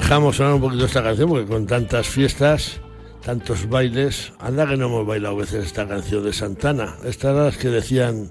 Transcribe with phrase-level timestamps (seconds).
[0.00, 2.78] dejamos sonar un poquito esta canción porque con tantas fiestas,
[3.24, 6.94] tantos bailes, anda que no hemos bailado a veces esta canción de Santana.
[7.04, 8.30] Estas las que decían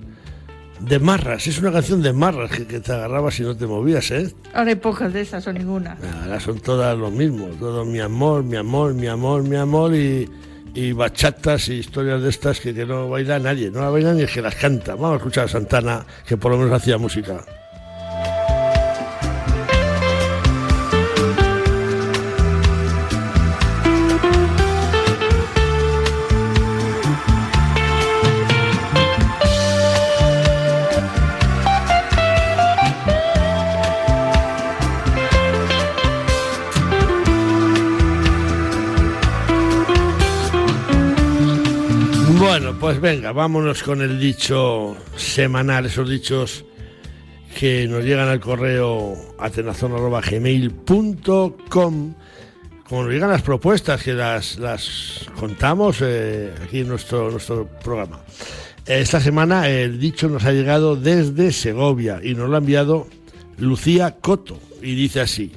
[0.79, 4.33] de marras, es una canción de marras que, te agarrabas y no te movías, ¿eh?
[4.53, 5.97] Ahora hay pocas de esas o ninguna.
[6.23, 10.29] Ahora son todas lo mismo, todo mi amor, mi amor, mi amor, mi amor y,
[10.73, 14.21] y bachatas y historias de estas que, que no baila nadie, no la baila ni
[14.21, 14.95] el que las canta.
[14.95, 17.43] Vamos a escuchar a Santana, que por lo menos hacía música.
[42.87, 46.63] Pues venga, vámonos con el dicho semanal, esos dichos
[47.59, 52.13] que nos llegan al correo atenazón.gmail.com
[52.87, 58.21] como nos llegan las propuestas que las, las contamos eh, aquí en nuestro, nuestro programa.
[58.85, 63.05] Esta semana el dicho nos ha llegado desde Segovia y nos lo ha enviado
[63.57, 65.51] Lucía Coto y dice así,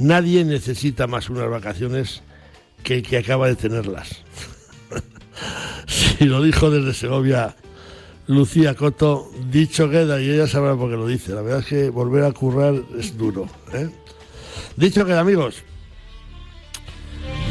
[0.00, 2.22] nadie necesita más unas vacaciones
[2.82, 4.24] que el que acaba de tenerlas.
[5.86, 7.56] Si lo dijo desde Segovia
[8.26, 11.32] Lucía Coto, dicho queda, y ella sabrá por qué lo dice.
[11.34, 13.48] La verdad es que volver a currar es duro.
[13.72, 13.90] ¿eh?
[14.76, 15.64] Dicho queda, amigos.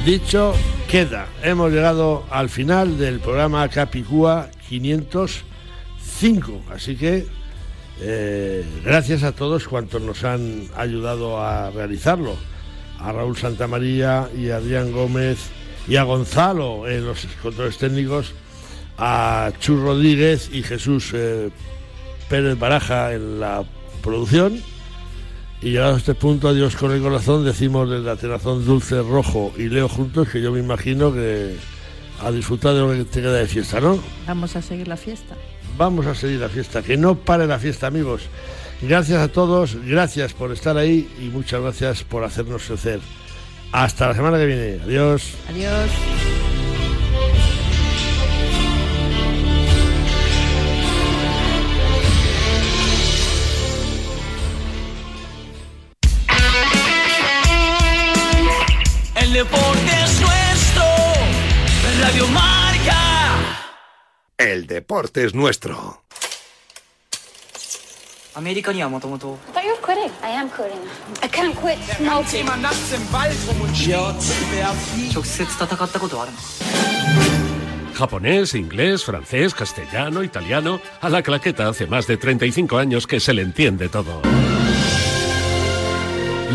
[0.05, 0.53] Dicho
[0.89, 1.27] queda.
[1.43, 6.61] Hemos llegado al final del programa Capicúa 505.
[6.73, 7.27] Así que
[7.99, 12.37] eh, gracias a todos cuantos nos han ayudado a realizarlo.
[12.99, 15.51] A Raúl Santamaría y a Adrián Gómez
[15.89, 18.33] y a Gonzalo en los controles técnicos,
[18.99, 21.49] a Chus Rodríguez y Jesús eh,
[22.29, 23.63] Pérez Baraja en la
[24.03, 24.61] producción.
[25.61, 29.67] Y llegado a este punto, adiós con el corazón, decimos desde Atenazón Dulce Rojo y
[29.67, 31.57] Leo juntos, que yo me imagino que
[32.21, 33.99] a disfrutar de lo que te queda de fiesta, ¿no?
[34.27, 35.35] Vamos a seguir la fiesta.
[35.75, 38.23] Vamos a seguir la fiesta, que no pare la fiesta, amigos.
[38.81, 42.99] Gracias a todos, gracias por estar ahí y muchas gracias por hacernos crecer.
[43.71, 44.79] Hasta la semana que viene.
[44.83, 45.35] Adiós.
[45.47, 45.91] Adiós.
[59.15, 60.83] El deporte es nuestro.
[62.01, 63.69] Radio Marca.
[64.37, 66.03] El deporte es nuestro.
[68.38, 70.10] アメリカにはもともと I thought you were quitting.
[70.22, 70.80] I am quitting.
[71.22, 72.44] I can't quit smoking.
[75.12, 76.38] 直接戦ったことはあるの
[77.94, 80.80] Japonés, inglés, francés, castellano, italiano.
[81.00, 84.20] A la claqueta hace más de 35 años que se le entiende todo.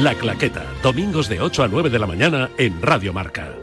[0.03, 3.53] La claqueta, domingos de 8 a 9 de la mañana en Radio Marca.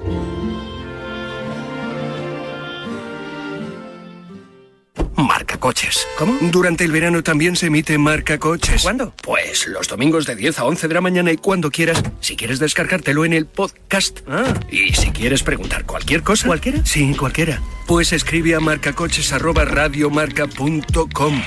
[5.61, 6.05] Coches.
[6.17, 6.37] ¿Cómo?
[6.41, 8.81] Durante el verano también se emite Marca Coches.
[8.81, 9.13] ¿Cuándo?
[9.23, 12.03] Pues los domingos de 10 a 11 de la mañana y cuando quieras.
[12.19, 14.19] Si quieres descargártelo en el podcast.
[14.27, 14.53] Ah.
[14.69, 16.47] Y si quieres preguntar cualquier cosa.
[16.47, 16.83] ¿Cualquiera?
[16.83, 17.61] Sí, cualquiera.
[17.87, 21.41] Pues escribe a marcacoches@radiomarca.com.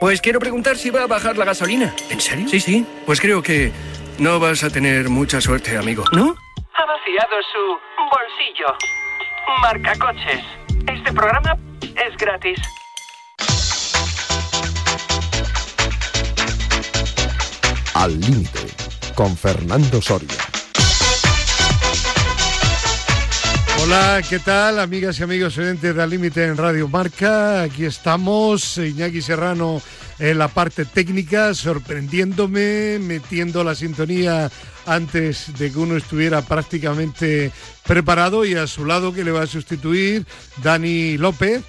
[0.00, 1.94] Pues quiero preguntar si va a bajar la gasolina.
[2.10, 2.48] ¿En serio?
[2.48, 2.84] Sí, sí.
[3.06, 3.70] Pues creo que
[4.18, 6.02] no vas a tener mucha suerte, amigo.
[6.12, 6.34] ¿No?
[6.74, 7.78] Ha vaciado su
[8.10, 8.74] bolsillo.
[9.60, 10.42] Marca coches.
[10.86, 12.58] Este programa es gratis.
[18.04, 18.60] Al límite,
[19.14, 20.28] con Fernando Soria.
[23.82, 27.62] Hola, ¿qué tal, amigas y amigos oyentes de Al Límite en Radio Marca?
[27.62, 29.80] Aquí estamos, Iñaki Serrano
[30.18, 34.50] en la parte técnica, sorprendiéndome, metiendo la sintonía
[34.84, 37.52] antes de que uno estuviera prácticamente
[37.86, 40.26] preparado y a su lado que le va a sustituir
[40.62, 41.62] Dani López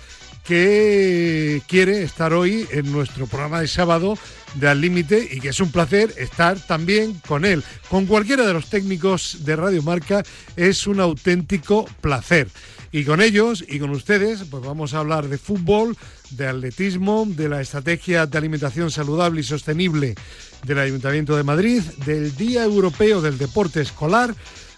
[0.44, 4.18] que quiere estar hoy en nuestro programa de sábado
[4.56, 7.64] de Al Límite y que es un placer estar también con él.
[7.90, 10.24] Con cualquiera de los técnicos de Radio Marca
[10.56, 12.48] es un auténtico placer.
[12.92, 15.98] Y con ellos y con ustedes, pues vamos a hablar de fútbol,
[16.30, 20.16] de atletismo, de la estrategia de alimentación saludable y sostenible
[20.64, 24.34] del Ayuntamiento de Madrid, del Día Europeo del Deporte Escolar,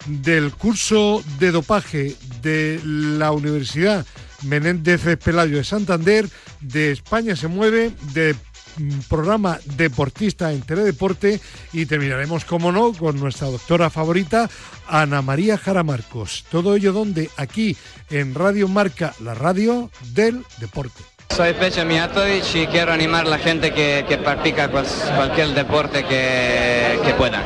[0.07, 4.05] del curso de dopaje de la Universidad
[4.43, 6.27] Menéndez Pelayo de Santander,
[6.61, 8.35] de España se mueve, de
[8.77, 11.41] Mm, programa deportista en Teledeporte
[11.73, 14.49] y terminaremos, como no, con nuestra doctora favorita,
[14.87, 16.45] Ana María Jara Marcos.
[16.51, 17.75] Todo ello donde aquí
[18.09, 21.03] en Radio Marca, la radio del deporte.
[21.35, 27.13] Soy Peche Mijatovic y quiero animar a la gente que, que practica cualquier deporte que
[27.17, 27.43] pueda.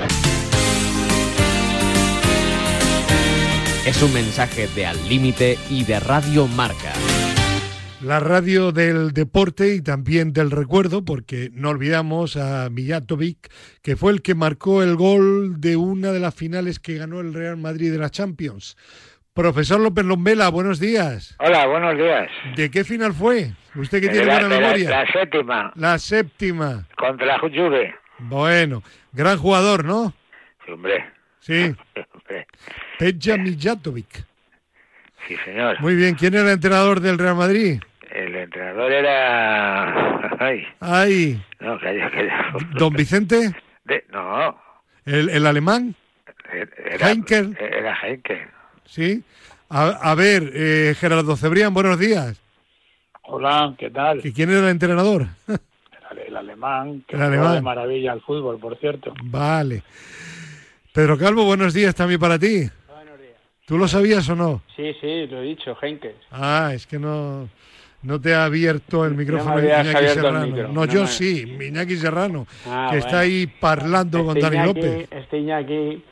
[3.86, 6.94] Es un mensaje de Al Límite y de Radio Marca.
[8.04, 13.52] La radio del deporte y también del recuerdo, porque no olvidamos a Mijatovic,
[13.84, 17.34] que fue el que marcó el gol de una de las finales que ganó el
[17.34, 18.76] Real Madrid de la Champions.
[19.34, 21.36] Profesor López Lombela, buenos días.
[21.40, 22.28] Hola, buenos días.
[22.56, 23.54] ¿De qué final fue?
[23.76, 24.90] Usted que De tiene la- buena la- memoria.
[24.90, 26.88] La, séptima, La séptima.
[26.98, 27.96] contra la Juve.
[28.18, 28.82] Bueno,
[29.14, 30.14] gran jugador, ¿no?
[30.66, 31.06] Sí, hombre.
[31.40, 31.76] Sí.
[33.00, 34.26] Peja Mijatovic.
[35.28, 35.80] Sí, señor.
[35.82, 37.80] Muy bien, ¿quién era el entrenador del Real Madrid?
[38.14, 40.36] El entrenador era...
[40.40, 42.54] Ay, Ay, no, calla, calla.
[42.74, 43.54] don Vicente,
[43.86, 44.60] De- No,
[45.06, 45.96] el, el alemán,
[46.86, 47.10] era...
[47.10, 47.58] Heinkel.
[47.60, 48.40] Era Heinkel.
[48.86, 49.24] ¿sí?
[49.70, 52.40] A, a ver, eh, Gerardo Cebrián, buenos días.
[53.24, 54.20] Hola, ¿qué tal?
[54.26, 55.28] ¿Y quién era el entrenador?
[56.28, 57.54] El alemán, que El alemán.
[57.56, 59.14] de maravilla al fútbol, por cierto.
[59.24, 59.84] Vale.
[60.94, 62.70] Pedro Calvo, buenos días también para ti.
[63.66, 64.62] ¿Tú lo sabías o no?
[64.76, 66.16] Sí, sí, lo he dicho, Henkes.
[66.32, 67.48] Ah, es que no,
[68.04, 70.48] no te ha abierto el micrófono habías Iñaki Serrano.
[70.48, 74.42] micro, no, no yo me- sí, Iñaki Serrano, Ah, que está ahí parlando con Este
[74.50, 75.08] Dani Iñaki- López.
[75.12, 76.04] Este Iñaki...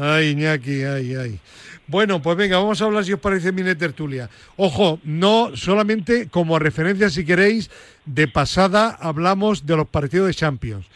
[0.00, 1.38] Ay, Iñaki, ay, ay.
[1.86, 4.30] Bueno, pues venga, vamos a hablar si os parece Mine Tertulia.
[4.56, 7.70] Ojo, no solamente como referencia, si queréis,
[8.06, 10.86] de pasada hablamos de los partidos de Champions.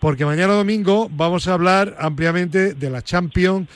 [0.00, 3.68] Porque mañana domingo vamos a hablar ampliamente de la Champions,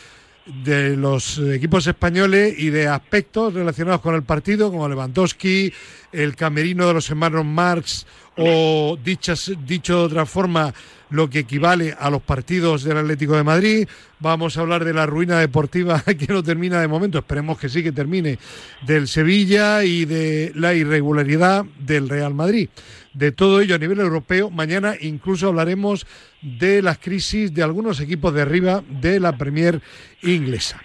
[0.47, 5.73] de los equipos españoles y de aspectos relacionados con el partido, como Lewandowski,
[6.13, 8.07] el camerino de los hermanos Marx
[8.37, 10.73] o dichas, dicho de otra forma,
[11.13, 13.89] lo que equivale a los partidos del Atlético de Madrid.
[14.19, 17.83] Vamos a hablar de la ruina deportiva que no termina de momento, esperemos que sí
[17.83, 18.39] que termine,
[18.87, 22.71] del Sevilla y de la irregularidad del Real Madrid.
[23.13, 26.07] De todo ello a nivel europeo, mañana incluso hablaremos
[26.41, 29.83] de las crisis de algunos equipos de arriba de la Premier
[30.23, 30.81] inglesa.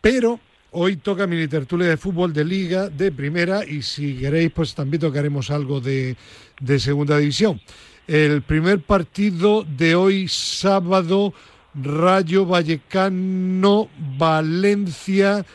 [0.00, 0.40] Pero
[0.72, 5.00] hoy toca mini tertulia de fútbol de liga, de primera, y si queréis, pues también
[5.00, 6.16] tocaremos algo de,
[6.60, 7.60] de segunda división.
[8.10, 11.32] El primer partido de hoy, sábado,
[11.80, 15.46] Rayo Vallecano, Valencia,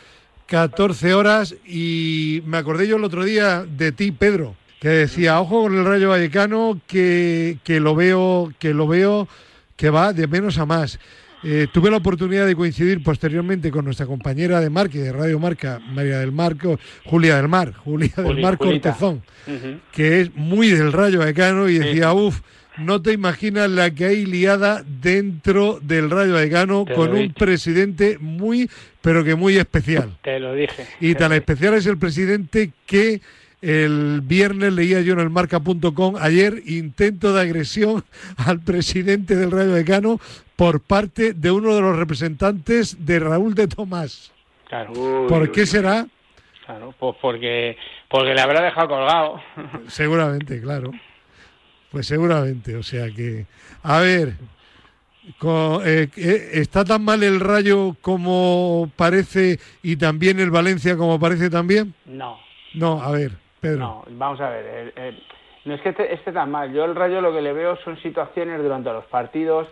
[0.46, 1.54] 14 horas.
[1.66, 5.84] Y me acordé yo el otro día de ti, Pedro, que decía, ojo con el
[5.84, 9.28] Rayo Vallecano, que, que lo veo, que lo veo
[9.76, 10.98] que va de menos a más.
[11.44, 15.38] Eh, tuve la oportunidad de coincidir posteriormente con nuestra compañera de Marca y de Radio
[15.38, 18.58] Marca, María del Marco, Julia del Mar, Julia del Juli- Mar.
[18.58, 19.22] Cortezón,
[19.92, 22.40] que es muy del Rayo Vallecano y decía, uff,
[22.78, 28.68] no te imaginas la que hay liada dentro del Rayo Vallecano con un presidente muy,
[29.00, 30.16] pero que muy especial.
[30.22, 30.84] Te lo dije.
[31.00, 33.20] Y tan especial es el presidente que
[33.62, 38.04] el viernes leía yo en el marca.com ayer intento de agresión
[38.36, 40.20] al presidente del Rayo Vallecano
[40.56, 44.32] por parte de uno de los representantes de Raúl de Tomás.
[44.68, 44.92] Claro.
[45.28, 46.06] ¿Por qué será?
[46.64, 47.76] Claro, pues porque,
[48.08, 49.40] porque le habrá dejado colgado.
[49.88, 50.90] Seguramente, claro.
[51.92, 53.46] Pues seguramente, o sea que...
[53.84, 54.32] A ver,
[55.38, 61.20] co- eh, eh, ¿está tan mal el Rayo como parece y también el Valencia como
[61.20, 61.94] parece también?
[62.06, 62.38] No,
[62.74, 63.78] No, a ver, Pedro.
[63.78, 64.64] no, vamos a ver.
[64.66, 65.18] eh, eh,
[65.66, 66.72] no es que esté, esté tan mal.
[66.72, 69.68] Yo el Rayo lo que le veo son situaciones durante los partidos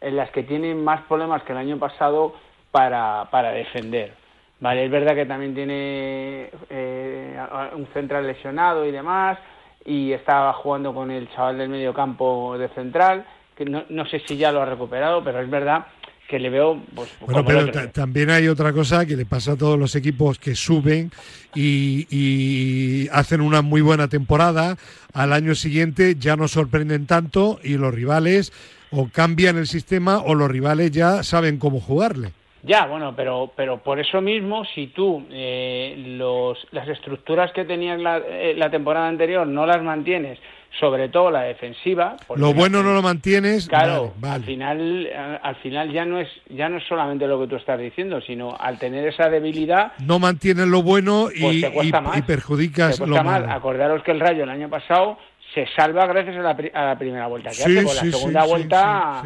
[0.00, 2.34] en las que tienen más problemas que el año pasado
[2.70, 4.12] para, para defender.
[4.60, 7.40] Vale, es verdad que también tiene eh,
[7.74, 9.38] un central lesionado y demás,
[9.84, 13.24] y estaba jugando con el chaval del medio campo de central,
[13.56, 15.86] que no, no sé si ya lo ha recuperado, pero es verdad
[16.28, 19.78] que le veo pues, Bueno, pero también hay otra cosa que le pasa a todos
[19.78, 21.10] los equipos que suben
[21.54, 24.76] y, y hacen una muy buena temporada.
[25.14, 28.52] Al año siguiente ya no sorprenden tanto y los rivales
[28.90, 32.32] o cambian el sistema o los rivales ya saben cómo jugarle.
[32.64, 38.00] Ya, bueno, pero, pero por eso mismo, si tú eh, los, las estructuras que tenías
[38.00, 40.38] la, eh, la temporada anterior no las mantienes,
[40.80, 43.68] sobre todo la defensiva, Lo bueno no lo mantienes.
[43.68, 44.34] Claro, vale, vale.
[44.34, 47.56] al final, eh, al final ya no es ya no es solamente lo que tú
[47.56, 51.98] estás diciendo, sino al tener esa debilidad, No mantienes lo bueno y, Pues te cuesta
[51.98, 52.18] y- más.
[52.18, 53.24] y perjudicas te lo más.
[53.24, 53.50] malo.
[53.52, 55.16] Acordaros que el Rayo el año pasado
[55.54, 58.12] se salva gracias a la, pri- a la primera vuelta que Sí, hace, sí, la
[58.18, 59.22] segunda sí, vuelta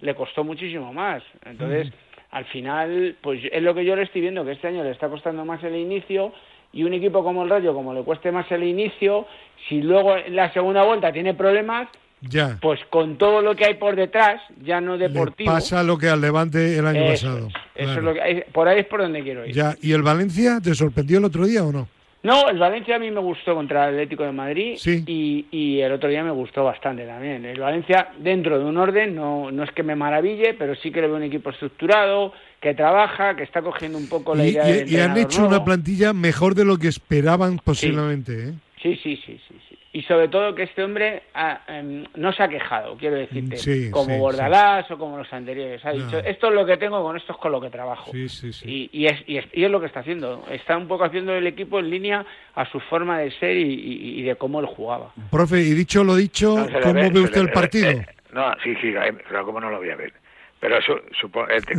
[0.00, 1.22] le costó muchísimo más.
[1.44, 1.92] Entonces,
[2.30, 5.08] al final, pues es lo que yo le estoy viendo, que este año le está
[5.08, 6.32] costando más el inicio
[6.72, 9.26] y un equipo como el Rayo, como le cueste más el inicio,
[9.68, 11.88] si luego en la segunda vuelta tiene problemas,
[12.22, 12.56] Ya.
[12.62, 16.20] pues con todo lo que hay por detrás, ya no deportivo, Pasa lo que al
[16.20, 17.48] Levante el año Eso pasado.
[17.48, 17.98] es, eso Claro.
[17.98, 19.54] es lo que hay- por ahí es por donde quiero ir.
[19.54, 19.74] Ya.
[19.82, 21.88] ¿Y el Valencia te sorprendió el otro día o no?
[22.24, 25.02] No, el Valencia a mí me gustó contra el Atlético de Madrid Sí.
[25.06, 27.44] y, y el otro día me gustó bastante también.
[27.44, 31.00] El Valencia, dentro de un orden, no, no es que me maraville, pero sí que
[31.00, 34.64] le veo un equipo estructurado, que trabaja, que está cogiendo un poco la Y, idea
[34.66, 35.56] del y- y han hecho nuevo.
[35.56, 38.50] una plantilla mejor de lo que esperaban posiblemente.
[38.50, 38.52] ¿eh?
[38.80, 39.71] Sí, sí, sí, sí, sí.
[39.94, 43.90] Y sobre todo que este hombre ah, em, no se ha quejado, quiero decirte, Sí,
[43.90, 45.84] como sí, Bordalás o como los anteriores.
[45.84, 46.04] Ha No.
[46.06, 48.10] dicho, esto es lo que tengo, con esto es con lo que trabajo.
[48.10, 48.90] Sí, sí, sí.
[48.90, 50.46] Y, y es, y, es, y es lo que está haciendo.
[50.50, 54.20] Está un poco haciendo el equipo en línea a su forma de ser y, y-
[54.20, 55.12] y de cómo él jugaba.
[55.30, 57.90] Profe, y dicho lo dicho, No, ¿cómo ve, usted el ve, partido?
[57.90, 60.14] eh, no, sí, sí, eh, pero ¿cómo no lo voy a ver?
[60.58, 61.74] Pero eh, te-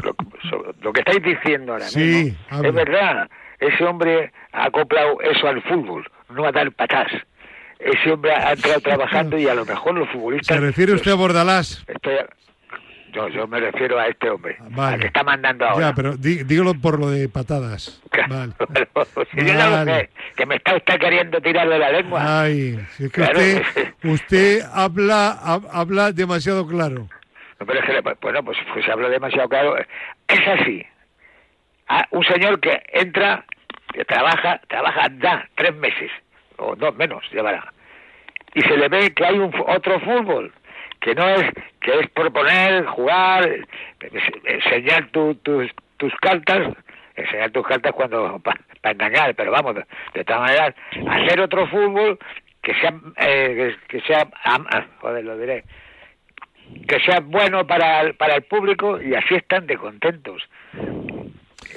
[0.83, 3.27] lo, que estáis diciendo ahora Sí, mismo, es verdad.
[3.59, 7.11] Ese hombre ha acoplado eso al fútbol, no a dar patas.
[7.83, 10.55] Ese hombre ha entrado trabajando y a lo mejor los futbolistas...
[10.57, 11.83] ¿Se refiere usted a Bordalás?
[11.87, 12.25] Estoy-
[13.11, 14.95] yo, yo me refiero a este hombre, Vale.
[14.95, 15.89] al que está mandando ahora.
[15.89, 18.01] Ya, pero dí- dígalo por lo de patadas.
[18.29, 18.53] Vale.
[19.31, 19.93] Si yo ya lo Vale.
[19.95, 22.41] sé, que me está usted queriendo tirar de la lengua.
[22.41, 23.39] Ay, si es que Claro.
[23.39, 27.07] usted, usted habla, hab- habla demasiado claro.
[27.59, 29.77] No, pero es que, bueno, pues, pues hablo demasiado claro.
[29.77, 30.83] Es así.
[31.87, 33.45] Ah, un señor que entra,
[33.93, 36.09] que trabaja, trabaja ya tres meses,
[36.57, 37.71] o no menos, llevará.
[38.55, 40.51] Y se le ve que hay un, otro fútbol,
[40.99, 43.49] que no es, que es proponer, jugar,
[44.45, 46.73] enseñar tu- tus, tus cartas,
[47.15, 48.59] enseñar tus cartas cuando, para
[48.91, 50.75] engañar, pero vamos, de, de todas maneras,
[51.09, 52.19] hacer otro fútbol
[52.61, 55.63] que sea, eh, que, que sea, ah, joder, lo diré,
[56.87, 60.41] que sea bueno para el, para el público y así están de contentos.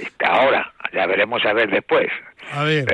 [0.05, 2.09] Hasta ahora, ya veremos a ver después.
[2.53, 2.85] A ver.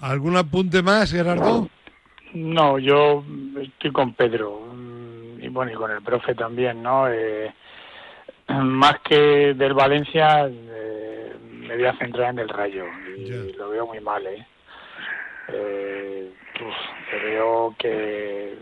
[0.00, 1.68] ¿Algún apunte más, Gerardo?
[2.34, 3.24] No, yo
[3.60, 7.08] estoy con Pedro mm, y bueno, y con el profe también, ¿no?
[7.08, 7.52] Eh,
[8.48, 12.84] más que del Valencia, eh, me voy a centrar en el Rayo
[13.16, 14.46] y lo veo muy mal, ¿eh?
[15.50, 16.74] Eh, uf,
[17.10, 18.58] creo que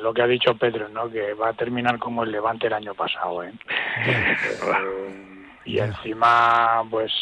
[0.00, 1.10] lo que ha dicho Pedro, ¿no?
[1.10, 3.52] Que va a terminar como el Levante el año pasado, ¿eh?
[4.06, 7.12] Eh, y encima, pues,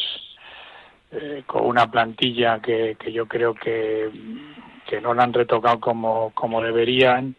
[1.14, 4.10] eh, con una plantilla que, que yo creo que,
[4.88, 7.34] que no la han retocado como, como deberían,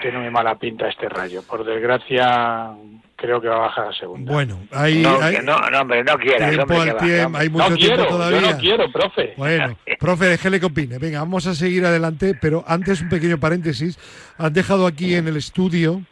[0.00, 1.42] tiene muy mala pinta este rayo.
[1.42, 2.70] Por desgracia,
[3.16, 4.32] creo que va a bajar a segunda.
[4.32, 7.48] Bueno, hay, no, hay que no, no, hombre, no quieras, tiempo hombre, al tiempo, hay
[7.48, 8.40] mucho no tiempo quiero, todavía.
[8.40, 9.34] yo no quiero, profe.
[9.36, 10.98] Bueno, profe, déjele que opine.
[10.98, 13.98] Venga, vamos a seguir adelante, pero antes un pequeño paréntesis.
[14.38, 16.02] Han dejado aquí en el estudio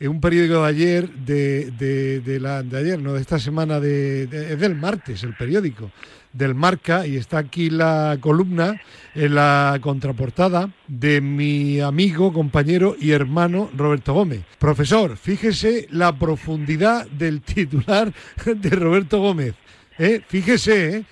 [0.00, 3.80] eh, un periódico de ayer, de, de, de la, de ayer, no, de esta semana,
[3.80, 5.90] de, es del martes, el periódico,
[6.32, 8.80] del Marca, y está aquí la columna
[9.14, 14.42] en la contraportada de mi amigo, compañero y hermano Roberto Gómez.
[14.58, 18.12] Profesor, fíjese la profundidad del titular
[18.44, 19.54] de Roberto Gómez.
[19.98, 20.20] ¿eh?
[20.28, 21.04] Fíjese, ¿eh?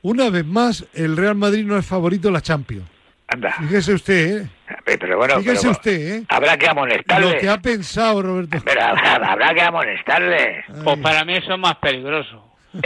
[0.00, 2.88] Una vez más, el Real Madrid no es favorito en la Champions.
[3.28, 3.54] Anda.
[3.60, 4.50] Fíjese usted, ¿eh?
[4.84, 6.24] Pero bueno, Fíjese pero usted, ¿eh?
[6.28, 7.32] habrá que amonestarle.
[7.32, 8.58] Lo que ha pensado Roberto.
[8.64, 10.64] Pero habrá, habrá que amonestarle.
[10.84, 12.52] Pues para mí eso es más peligroso.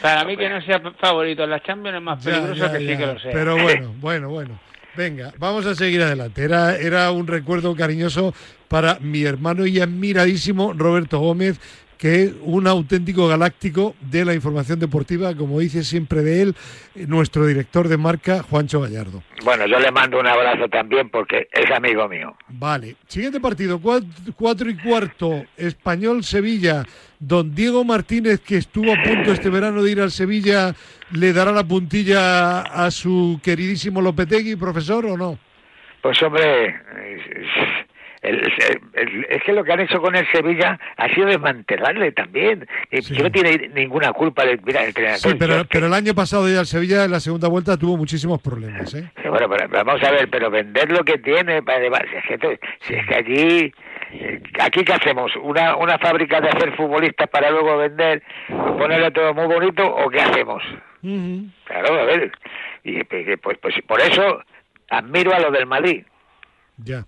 [0.00, 2.96] Para mí que no sea favorito en la Champions es más peligroso ya, que sí
[2.96, 3.32] que lo sea.
[3.32, 4.60] Pero bueno, bueno, bueno.
[4.96, 6.44] Venga, vamos a seguir adelante.
[6.44, 8.32] Era, era un recuerdo cariñoso
[8.68, 11.60] para mi hermano y admiradísimo Roberto Gómez,
[12.04, 16.54] que es un auténtico galáctico de la información deportiva, como dice siempre de él,
[16.94, 19.22] eh, nuestro director de marca, Juancho Gallardo.
[19.42, 22.36] Bueno, yo le mando un abrazo también porque es amigo mío.
[22.48, 24.04] Vale, siguiente partido, cuat-
[24.36, 26.84] cuatro y cuarto, Español-Sevilla.
[27.18, 30.74] Don Diego Martínez, que estuvo a punto este verano de ir al Sevilla,
[31.12, 35.38] ¿le dará la puntilla a su queridísimo Lopetegui, profesor, o no?
[36.02, 37.22] Pues hombre, es,
[38.24, 42.66] el- es que lo que han hecho con el Sevilla ha sido desmantelarle también.
[42.90, 45.18] Y que no tiene ninguna culpa de mira, el entrenador.
[45.18, 48.40] Sí, pero, pero el año pasado ya el Sevilla en la segunda vuelta tuvo muchísimos
[48.40, 49.10] problemas, ¿eh?
[49.22, 52.60] Sí, Bueno, pero vamos a ver, pero vender lo que tiene, para si es que,
[52.80, 53.74] si es que allí,
[54.12, 59.34] eh, aquí qué hacemos, una, una fábrica de hacer futbolistas para luego vender, ponerle todo
[59.34, 60.62] muy bonito, o qué hacemos?
[61.64, 62.32] Claro, a ver,
[62.84, 64.42] y pues, pues, pues por eso
[64.88, 66.04] admiro a lo del Madrid.
[66.78, 67.04] Ya.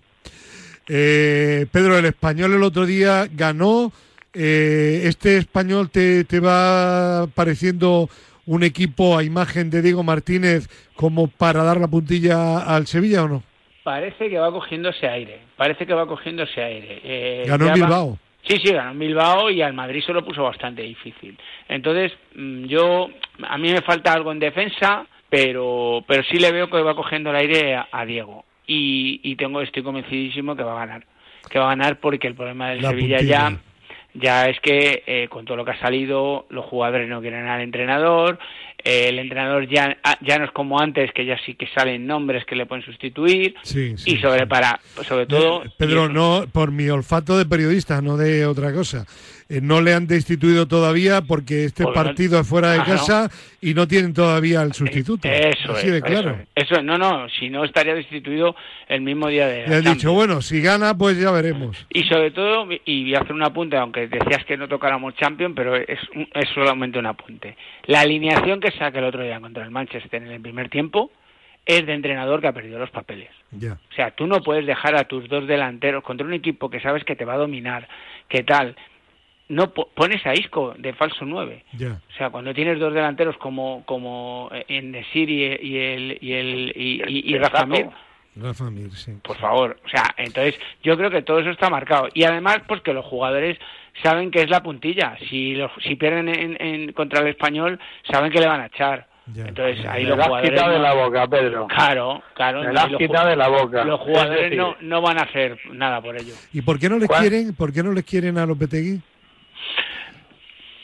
[0.87, 3.91] Eh, Pedro, el español el otro día ganó.
[4.33, 8.09] Eh, ¿Este español te, te va pareciendo
[8.45, 13.27] un equipo a imagen de Diego Martínez como para dar la puntilla al Sevilla o
[13.27, 13.43] no?
[13.83, 15.39] Parece que va cogiendo ese aire.
[15.55, 17.01] Parece que va cogiendo ese aire.
[17.03, 18.19] Eh, Ganó en va- Bilbao.
[18.47, 21.37] Sí, sí, ganó en Bilbao y al Madrid se lo puso bastante difícil.
[21.67, 23.09] Entonces, mm, yo,
[23.47, 27.29] a mí me falta algo en defensa, pero, pero sí le veo que va cogiendo
[27.31, 28.45] el aire a, a Diego.
[28.67, 31.05] Y, y tengo, estoy convencidísimo que va a ganar.
[31.49, 33.49] Que va a ganar porque el problema del La Sevilla puntilla.
[33.49, 33.57] ya,
[34.13, 37.61] ya es que eh, con todo lo que ha salido, los jugadores no quieren al
[37.61, 38.39] entrenador,
[38.87, 42.45] el entrenador ya, ah, ya no es como antes, que ya sí que salen nombres
[42.45, 45.63] que le pueden sustituir, Sí, sí, y sobre, para, sobre todo...
[45.65, 49.05] Eh, Pedro, no por mi olfato de periodista, no de otra cosa.
[49.49, 53.31] Eh, no le han destituido todavía porque este Porque no- partido es fuera de casa
[53.61, 55.25] y no tienen todavía el sustituto.
[55.25, 56.31] Eso Así es, de claro.
[56.53, 56.65] es.
[56.65, 56.83] Eso es.
[56.83, 58.57] no, no, si no estaría destituido
[58.89, 61.77] el mismo día de Le han dicho, bueno, si gana, pues ya veremos.
[61.89, 65.53] Y sobre todo, y voy a hacer un apunte, aunque decías que no tocáramos Champions,
[65.55, 65.97] pero es,
[66.33, 67.55] es solamente un apunte.
[67.85, 71.11] La alineación que saca el otro día contra el Manchester en el primer tiempo
[71.65, 73.29] es de entrenador que ha perdido los papeles.
[73.51, 73.73] Ya.
[73.73, 77.03] O sea, tú no puedes dejar a tus dos delanteros contra un equipo que sabes
[77.03, 77.87] que te va a dominar,
[78.29, 78.75] que tal.
[79.49, 81.63] No po- pones a Isco de falso 9.
[81.73, 81.99] Ya.
[82.09, 86.73] O sea, cuando tienes dos delanteros como como en Nesir y, y el y el
[86.75, 87.67] y, y- y el Rafa Saco.
[87.69, 87.87] Mir,
[88.39, 89.13] Rafa Mir, sí.
[89.23, 89.77] por favor.
[89.85, 92.07] O sea, entonces yo creo que todo eso está marcado.
[92.13, 93.57] Y además, pues que los jugadores
[94.03, 95.17] saben que es la puntilla.
[95.29, 97.79] Si los, si pierden en, en- contra el español,
[98.11, 99.07] saben que le van a echar.
[99.35, 100.51] Entonces ahí Me los la has jugadores.
[100.51, 101.67] quitado de no- la boca, Pedro.
[101.67, 102.59] Claro, claro.
[102.61, 103.83] Me no, la y has los de la boca.
[103.83, 106.33] Los Es jugadores no, no van a hacer nada por ello.
[106.53, 107.21] ¿Y por qué no les ¿Cuál?
[107.21, 107.53] quieren?
[107.53, 109.01] ¿Por qué no les quieren a Lopetegui?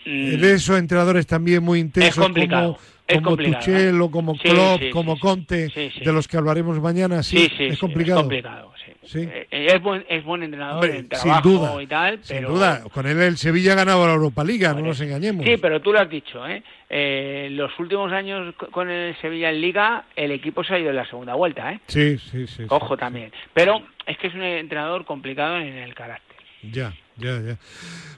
[0.05, 4.09] Mm, De esos entrenadores también muy intensos complicado, como, es como complicado, Tuchel ¿eh?
[4.11, 5.67] como Klopp, sí, como Conte,
[6.03, 8.19] de los que hablaremos mañana, sí, es complicado.
[8.19, 9.19] es complicado, sí.
[9.29, 12.49] Eh, es buen es buen entrenador Hombre, en sin trabajo duda, y tal, sin pero
[12.51, 12.83] duda.
[12.93, 15.45] Con él el Sevilla ha ganado la Europa Liga, no nos engañemos.
[15.45, 16.63] Sí, pero tú lo has dicho, ¿eh?
[16.89, 20.89] Eh, los últimos años co- con el Sevilla en Liga, el equipo se ha ido
[20.91, 21.79] en la segunda vuelta, ¿eh?
[21.87, 22.55] Sí, sí, sí.
[22.57, 22.63] sí.
[22.69, 23.31] Ojo también.
[23.53, 26.37] Pero es que es un entrenador complicado en el carácter.
[26.71, 27.57] Ya, ya, ya.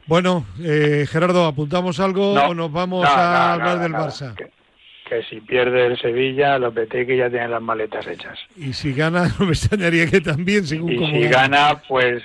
[0.05, 3.93] Bueno, eh, Gerardo, ¿apuntamos algo No, o nos vamos no, a no, hablar del.
[3.93, 4.35] Barça?
[4.35, 4.51] Que
[5.29, 8.39] si pierde el Sevilla, Lopetegui ya tiene las maletas hechas.
[8.55, 12.23] Y si gana, no me extrañaría que también, según Y si gana, pues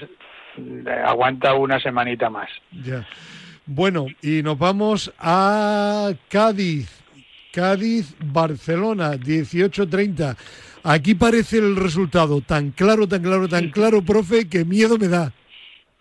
[1.04, 2.48] aguanta una semanita más.
[2.84, 3.06] Ya.
[3.66, 6.88] Bueno, y nos vamos a Cádiz.
[7.52, 10.36] Cádiz, Barcelona, 18-30.
[10.84, 15.32] Aquí parece el resultado tan claro, tan claro, tan claro, profe, que miedo me da.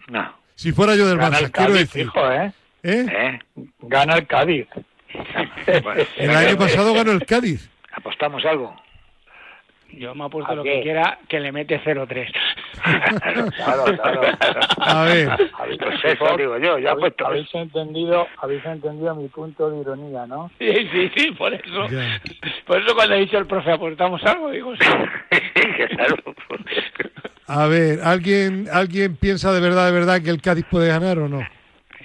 [0.10, 0.34] No.
[0.56, 2.02] Si fuera yo del Gana Barça, el quiero Cádiz, decir.
[2.06, 2.54] hijo, ¿eh?
[2.84, 3.06] ¿Eh?
[3.10, 3.40] ¿Eh?
[3.82, 4.68] Gana el Cádiz.
[6.18, 7.70] El año pasado ganó el Cádiz.
[7.94, 8.76] ¿Apostamos algo?
[9.92, 10.74] Yo me apuesto ¿A lo qué?
[10.74, 12.32] que quiera que le mete 0-3.
[13.56, 14.22] claro, claro.
[14.78, 15.30] A ver.
[15.80, 17.26] Pues eso digo yo, yo habéis, apuesto.
[17.26, 20.52] habéis entendido, habéis entendido mi punto de ironía, ¿no?
[20.60, 21.88] Sí, sí, sí, por eso.
[21.90, 22.22] Ya.
[22.68, 24.52] Por eso cuando ha dicho el profe, ¿aportamos algo?
[24.52, 24.86] Digo, sí.
[27.48, 31.28] A ver, ¿alguien, ¿alguien piensa de verdad, de verdad que el Cádiz puede ganar o
[31.28, 31.40] no?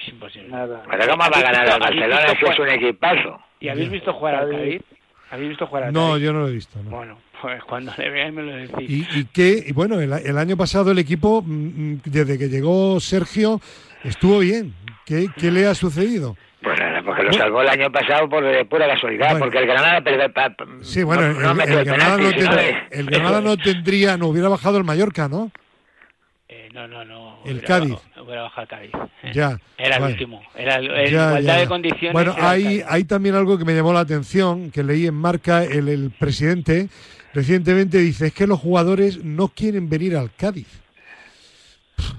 [0.04, 0.48] Es imposible.
[0.48, 0.82] Nada.
[0.90, 3.40] Pero ¿cómo va a ganar el Barcelona si es un equipazo?
[3.60, 4.82] ¿Y habéis visto jugar al Cádiz?
[5.30, 6.24] ¿Habéis visto jugar al No, Cádiz?
[6.24, 6.78] yo no lo he visto.
[6.82, 6.90] no.
[6.90, 8.90] Bueno, pues cuando le veáis me lo decís.
[8.90, 12.48] Y, y que, y bueno, el, el año pasado el equipo, mm, mm, desde que
[12.48, 13.60] llegó Sergio,
[14.02, 14.74] estuvo bien.
[15.06, 16.36] ¿Qué, qué le ha sucedido?
[16.62, 19.44] Pues nada, porque lo salvó el año pasado por de pura casualidad, Bueno.
[19.44, 22.16] porque el Granada perdió, pa- pa- Sí, bueno, no, el, no el el Granada, no
[22.16, 25.50] penalti, sino tendría, de- el Granada no tendría, no hubiera bajado el Mallorca, ¿no?
[26.74, 27.38] No, no, no.
[27.44, 27.94] El Cádiz.
[28.16, 28.90] bajado el Cádiz.
[29.32, 30.42] Ya, Era el último.
[30.56, 31.60] Era el, en Ya, igualdad ya.
[31.60, 32.12] de condiciones.
[32.12, 35.62] Bueno, era hay, hay también algo que me llamó la atención, que leí en Marca,
[35.62, 36.88] el, el presidente
[37.32, 40.66] recientemente dice, es que los jugadores no quieren venir al Cádiz.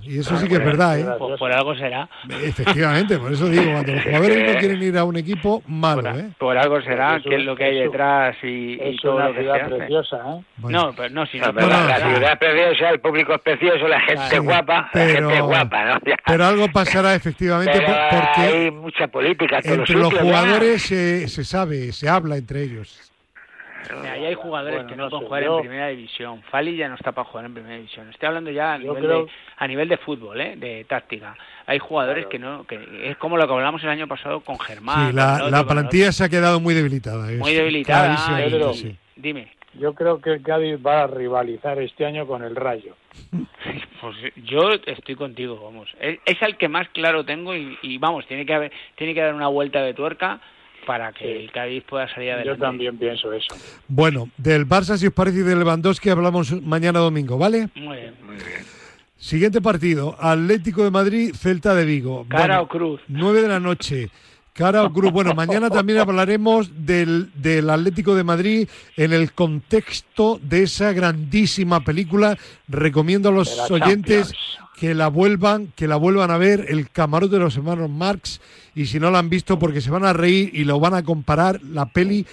[0.02, 1.06] Y eso sí que es verdad, ¿eh?
[1.18, 2.08] Pues por algo será.
[2.30, 6.30] Efectivamente, por eso digo, cuando los jugadores no quieren ir a un equipo, malo, ¿eh?
[6.38, 9.32] Por algo será, que es lo que hay detrás y, y Es todo una lo
[9.34, 9.76] que se ciudad hace.
[9.76, 10.42] preciosa, ¿eh?
[10.60, 12.16] No, pero no, si No, no, pero no, la no.
[12.16, 15.86] ciudad es preciosa, el público es precioso, la gente Sí, guapa, pero- la gente guapa,
[15.86, 16.00] ¿no?
[16.06, 16.16] Ya.
[16.26, 20.20] Pero algo pasará efectivamente Pero por- porque hay mucha política en entre los sitios, ¿no?
[20.20, 23.12] jugadores se, se sabe, se habla entre ellos.
[24.12, 26.42] Ahí hay jugadores Bueno, que no, no pueden sé, jugar yo- en primera división.
[26.50, 28.10] Fali ya no está para jugar en primera división.
[28.10, 30.56] Estoy hablando ya a nivel, creo- de, a nivel de fútbol, ¿eh?
[30.56, 31.36] de táctica.
[31.66, 35.10] Hay jugadores que no, que es como lo que hablamos el año pasado con Germán.
[35.12, 37.28] Sí, la, con la otro, el plantilla se ha quedado muy debilitada.
[37.38, 38.06] muy debilitada.
[38.16, 38.72] clarísimamente, Pedro.
[38.72, 38.96] y- sí.
[39.16, 39.52] Dime.
[39.78, 42.96] Yo creo que el Cádiz va a rivalizar este año con el Rayo.
[44.02, 45.90] Pues yo estoy contigo, vamos.
[46.00, 49.22] Es, es el que más claro tengo y, y, vamos, tiene que haber, tiene que
[49.22, 50.40] dar una vuelta de tuerca
[50.86, 51.32] para que Sí.
[51.44, 52.60] el Cádiz pueda salir adelante.
[52.60, 53.56] Yo también pienso eso.
[53.88, 57.70] Bueno, del Barça, si os parece, y del Lewandowski hablamos mañana domingo, ¿vale?
[57.76, 58.14] Muy bien.
[59.18, 62.26] Siguiente partido, Atlético de Madrid, Celta de Vigo.
[62.30, 63.02] Cara Bueno, o cruz.
[63.08, 64.10] 9 de la noche.
[64.56, 65.12] Cara cruz.
[65.12, 71.82] Bueno, mañana también hablaremos del, del Atlético de Madrid en el contexto de esa grandísima
[71.82, 72.38] película.
[72.70, 74.60] Recomiendo a los oyentes Champions.
[74.80, 78.40] que la vuelvan, que la vuelvan a ver, el camarote de los hermanos Marx,
[78.74, 81.04] y si no la han visto, porque se van a reír y lo van a
[81.04, 82.26] comparar la peli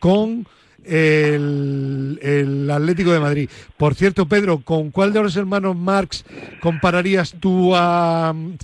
[0.00, 0.48] con
[0.84, 3.50] el, el Atlético de Madrid.
[3.76, 6.24] Por cierto, Pedro, ¿con cuál de los hermanos Marx
[6.60, 8.58] compararías tú a mm,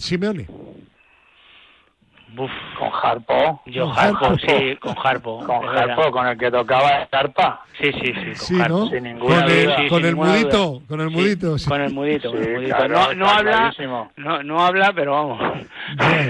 [2.37, 3.63] Con Harpo.
[3.67, 5.39] Yo Harpo, sí, con Harpo.
[5.47, 5.91] Con verdad.
[5.91, 7.63] Harpo, con el que tocaba Carpa.
[7.81, 8.79] Sí, sí, sí, con Sí, Harpo.
[8.79, 8.89] ¿no?
[8.91, 9.77] Sin ninguna Con el, duda.
[9.77, 10.81] Sí, con sin el ninguna mudito, duda.
[10.89, 11.59] con el Sí, mudito.
[11.59, 11.69] sí.
[11.69, 12.77] Con el mudito, con el Sí, mudito.
[12.77, 13.75] claro, no, habla,
[14.17, 15.41] no, no habla, pero vamos.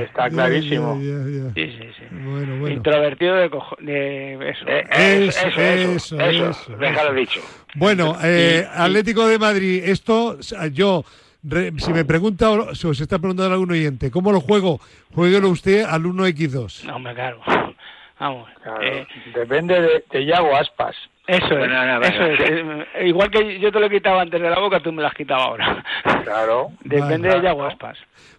[0.02, 0.98] Está clarísimo.
[1.00, 2.04] Sí, sí, sí.
[2.10, 2.68] Bueno, bueno.
[2.68, 4.64] Introvertido de, cojo- de eso.
[4.66, 7.40] Eh, Eso, eso, eso, eso, eso, eso, déjalo dicho.
[7.76, 10.38] Bueno, eh, Atlético de Madrid, esto
[10.72, 11.04] yo,
[11.44, 14.80] re- si me pregunta, o si os está preguntando algún oyente, ¿cómo lo juego?
[15.14, 16.84] Jueguelo usted al 1x2.
[16.84, 17.40] No, hombre, claro.
[18.20, 18.48] Vamos.
[18.62, 20.94] Claro, eh, Depende de, de Yago Aspas.
[21.26, 22.40] eso es, Bueno, no, eso es.
[22.40, 25.08] eh, igual que yo te lo he quitado antes de la boca, tú me lo
[25.08, 25.84] has quitado ahora.
[26.22, 26.70] Claro.
[26.84, 27.40] Depende Vale.
[27.40, 27.98] de Yaguaspas.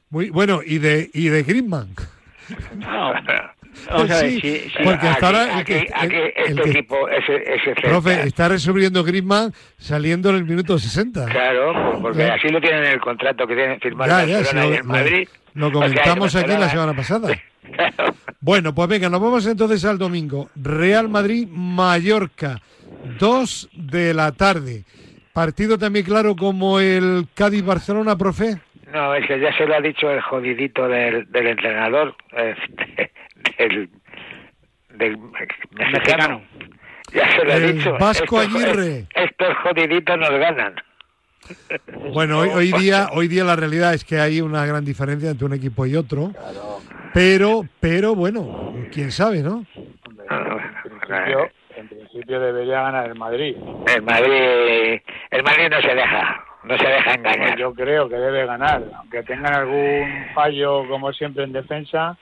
[0.09, 1.89] Muy bueno, y de y de Griezmann.
[2.77, 3.11] No,
[3.89, 6.31] vamos a ver, Sí, si, si- porque hasta ahora el aquí, que- aquí el- el
[6.49, 7.81] este que- equipo es, es excelente.
[7.89, 11.25] Profe, está resolviendo Griezmann saliendo en el minuto 60.
[11.25, 14.35] Claro, pues porque así lo tienen en el contrato que tienen firmado Ya, el ya,
[14.37, 15.27] Barcelona y lo, el Madrid.
[15.53, 17.29] lo- lo O sea, comentamos aquí la semana pasada.
[17.75, 18.13] Claro.
[18.41, 20.49] Bueno, pues venga, nos vamos entonces al domingo.
[20.55, 22.61] Real Madrid, Mallorca,
[23.19, 24.83] 2 de la tarde.
[25.33, 28.57] Partido también claro como el Cádiz-Barcelona, profe.
[28.93, 32.55] No, es que ya se lo ha dicho el jodidito del, del entrenador, eh,
[33.57, 33.89] del,
[34.89, 35.91] del mexicano.
[35.91, 36.41] Mexicano.
[37.13, 37.97] Ya se lo ha El dicho.
[37.99, 39.05] Vasco Estos- Aguirre.
[39.15, 40.75] Estos jodiditos nos ganan.
[42.13, 45.45] Bueno, hoy, hoy día, hoy día la realidad es que hay una gran diferencia entre
[45.45, 46.31] un equipo y otro.
[47.13, 49.63] Pero, pero bueno, quién sabe, ¿no?
[49.77, 53.55] En principio, en principio debería ganar el Madrid.
[53.95, 57.57] El Madrid, el Madrid no se deja, no se deja engañar.
[57.59, 62.17] Yo creo que debe ganar, aunque tengan algún fallo como siempre en defensa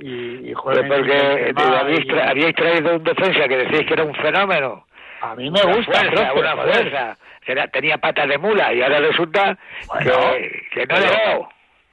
[0.00, 4.04] y, y jueguen Pues porque habéis, tra- habíais traído un defensa que decíais que era
[4.04, 4.86] un fenómeno.
[5.20, 7.16] A mí me Una gusta, fuerza, profe, una fuerza.
[7.44, 9.56] Que era- tenía patas de mula y ahora resulta
[9.88, 11.48] Bueno, que, que no le pero- veo.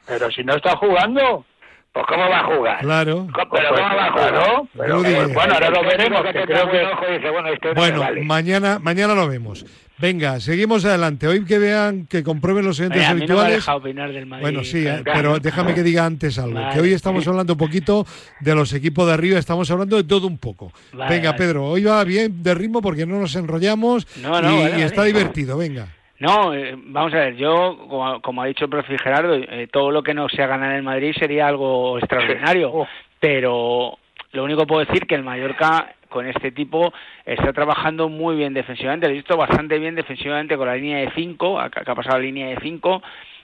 [0.07, 1.45] Pero si no está jugando.
[1.93, 2.79] Pues ¿cómo va a jugar?
[2.79, 3.27] Claro.
[3.33, 4.29] Co- Pero Pues, ¿cómo va a jugar?
[4.31, 4.95] claro, pero,
[5.33, 6.85] bueno, ahora lo El veremos, que tenga creo que...
[6.85, 8.21] ojo y dice, bueno, esto no Bueno, me vale.
[8.23, 9.65] mañana, mañana lo vemos.
[10.01, 11.27] Venga, seguimos adelante.
[11.27, 13.55] Hoy que vean, que comprueben los oyentes Oye, a mí no me ha habituales.
[13.57, 14.41] dejado opinar del Madrid.
[14.43, 16.55] Bueno, sí, eh, pero- pero déjame que diga antes algo.
[16.59, 16.73] Vale.
[16.73, 18.05] Que hoy estamos hablando un poquito
[18.39, 20.71] de los equipos de arriba, estamos hablando de todo un poco.
[20.93, 21.37] Vale, venga, vale.
[21.43, 24.81] Pedro, hoy va bien de ritmo porque no nos enrollamos No, no, y, vale, y
[24.81, 25.13] está vale.
[25.13, 25.57] divertido.
[25.57, 25.87] Venga.
[26.19, 29.89] No, eh, vamos a ver, yo, como, como ha dicho el profe Gerardo, eh, todo
[29.91, 32.85] lo que no sea ganar en Madrid sería algo extraordinario,
[33.19, 33.97] pero
[34.33, 36.93] lo único que puedo decir que el Mallorca con este tipo
[37.25, 41.09] está trabajando muy bien defensivamente, lo he visto bastante bien defensivamente con la línea de
[41.15, 43.01] 5, que ha pasado la línea de 5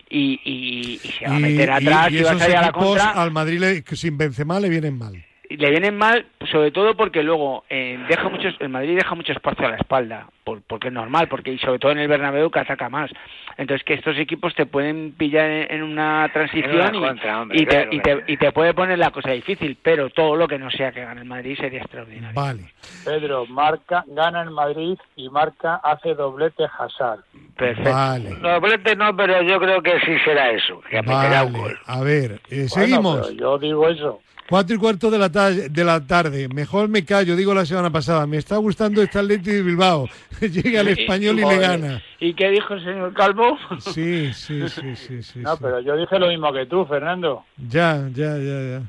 [0.09, 2.71] y, y, y se va a Y, meter atrás y, va a salir a la
[2.71, 3.09] contra.
[3.11, 5.15] al Madrid le- sin Benzema le vienen mal.
[5.49, 9.31] Y le vienen mal, sobre todo porque luego eh, deja muchos, el Madrid deja mucho
[9.31, 12.51] espacio a la espalda, por- porque es normal, porque y sobre todo en el Bernabéu
[12.51, 13.09] que ataca más.
[13.55, 17.41] Entonces que estos equipos te pueden pillar en, en una transición En y, una contra,
[17.41, 20.35] hombre, y te, claro, y, te, y te puede poner la cosa difícil, pero todo
[20.35, 22.35] lo que no sea que gane el Madrid sería extraordinario.
[22.39, 22.73] Vale.
[23.05, 27.21] Pedro, marca, gana el Madrid y marca hace doblete Hazard.
[27.55, 27.89] Perfecto.
[27.93, 28.35] Vale.
[28.41, 31.51] No, doblete no, pero yo creo que sí será eso, que un Vale.
[31.57, 31.79] gol.
[31.85, 33.27] A ver, eh, Bueno, seguimos.
[33.27, 34.21] pero yo digo eso.
[34.49, 36.47] Cuatro y cuarto de la, de la tarde.
[36.47, 38.25] Mejor me callo, digo la semana pasada.
[38.25, 40.07] Me está gustando este Atleti de Bilbao.
[40.41, 42.01] Llega el español y le gana.
[42.19, 43.57] ¿Y qué dijo el señor Calvo?
[43.79, 45.39] Sí, sí, sí, sí, sí.
[45.39, 45.59] No, sí.
[45.61, 47.43] pero yo dije lo mismo que tú, Fernando.
[47.57, 48.81] Ya, ya, ya, ya.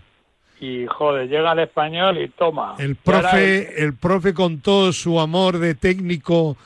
[0.61, 2.75] Y joder, llega el español y toma.
[2.79, 6.57] El profe, el profe con todo su amor de técnico,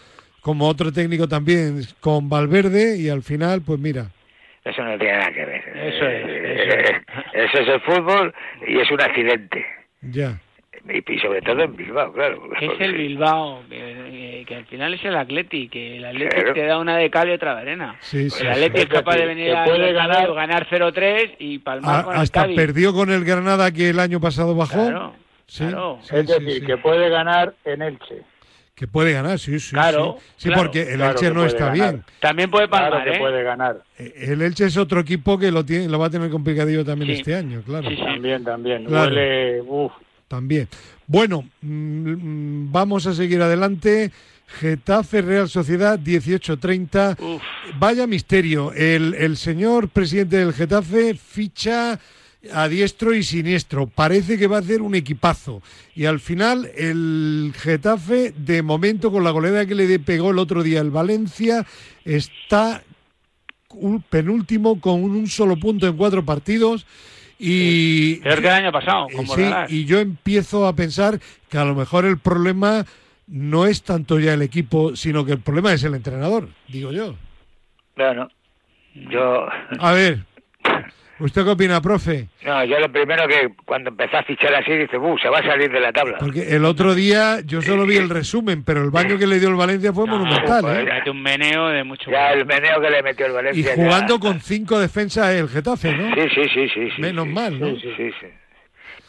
[0.40, 4.10] como otro técnico también, con Valverde, y al final, pues mira.
[4.64, 5.62] Eso no tiene nada que ver.
[5.76, 7.22] Eso es, Eh, eso es.
[7.50, 8.34] Eso es el fútbol
[8.66, 9.66] y es un accidente.
[10.02, 10.38] Ya.
[10.88, 12.42] Y, y sobre todo en Bilbao, claro.
[12.60, 16.54] Es porque- el Bilbao, que, que al final es el Atleti, que el Atleti Claro.
[16.54, 17.96] te da una de cal y otra de arena.
[18.00, 18.82] Sí, sí, el Atleti sí.
[18.84, 22.20] es capaz de venir a puede ganar, ganar- ganar 0-3 y palmar A- con el
[22.22, 22.56] hasta Cádiz.
[22.56, 24.74] perdió con el Granada que el año pasado bajó.
[24.88, 25.14] Claro,
[25.46, 25.98] Sí, claro.
[26.02, 26.66] sí, es sí, decir, sí.
[26.66, 28.22] que puede ganar en Elche.
[28.74, 29.70] Que puede ganar, sí, sí.
[29.72, 30.24] Claro, sí.
[30.38, 30.62] Sí, claro.
[30.62, 31.74] porque el Claro Elche no está ganar.
[31.92, 32.04] bien.
[32.20, 33.20] También puede palmar, Claro que ¿eh?
[33.20, 33.82] puede ganar.
[33.98, 37.10] Eh, El Elche es otro equipo que lo tiene, lo va a tener complicadillo también
[37.12, 37.18] Sí.
[37.20, 37.88] este año, claro.
[37.90, 38.02] Sí, sí.
[38.02, 38.84] También, también.
[38.86, 39.10] Claro.
[39.14, 39.92] Huele, uf,
[40.26, 40.66] También.
[41.06, 44.10] Bueno, mm, mm, vamos a seguir adelante.
[44.60, 47.16] Getafe Real Sociedad 18-30.
[47.20, 47.42] Uf.
[47.78, 48.72] Vaya misterio.
[48.72, 51.98] El, el señor presidente del Getafe ficha
[52.52, 53.86] a diestro y siniestro.
[53.86, 55.62] Parece que va a hacer un equipazo.
[55.94, 60.62] Y al final el Getafe, de momento, con la goleada que le pegó el otro
[60.62, 61.64] día el Valencia,
[62.04, 62.82] está
[63.70, 66.86] un penúltimo con un solo punto en cuatro partidos.
[67.38, 71.58] Y, Peor que el año pasado, eh, como sí, y yo empiezo a pensar que
[71.58, 72.86] a lo mejor el problema
[73.26, 77.16] no es tanto ya el equipo, sino que el problema es el entrenador, digo yo.
[77.96, 78.28] Bueno,
[78.94, 79.46] yo...
[79.80, 80.24] A ver,
[81.22, 82.28] ¿Usted qué opina, profe?
[82.44, 85.42] No, yo lo primero que cuando empezó a fichar así, dice, "Uh, se va a
[85.42, 86.18] salir de la tabla.
[86.18, 89.48] Porque el otro día yo solo vi el resumen, pero el baño que le dio
[89.48, 90.84] el Valencia fue monumental, ¿eh?
[90.84, 93.72] Mete un meneo de mucho Ya el meneo que le metió el Y Valencia.
[93.76, 96.14] jugando ya- con cinco defensas el Getafe, ¿no?
[96.14, 97.00] Sí, sí, sí, sí.
[97.00, 97.66] Menos sí, mal, ¿no?
[97.76, 98.26] Sí, sí, sí.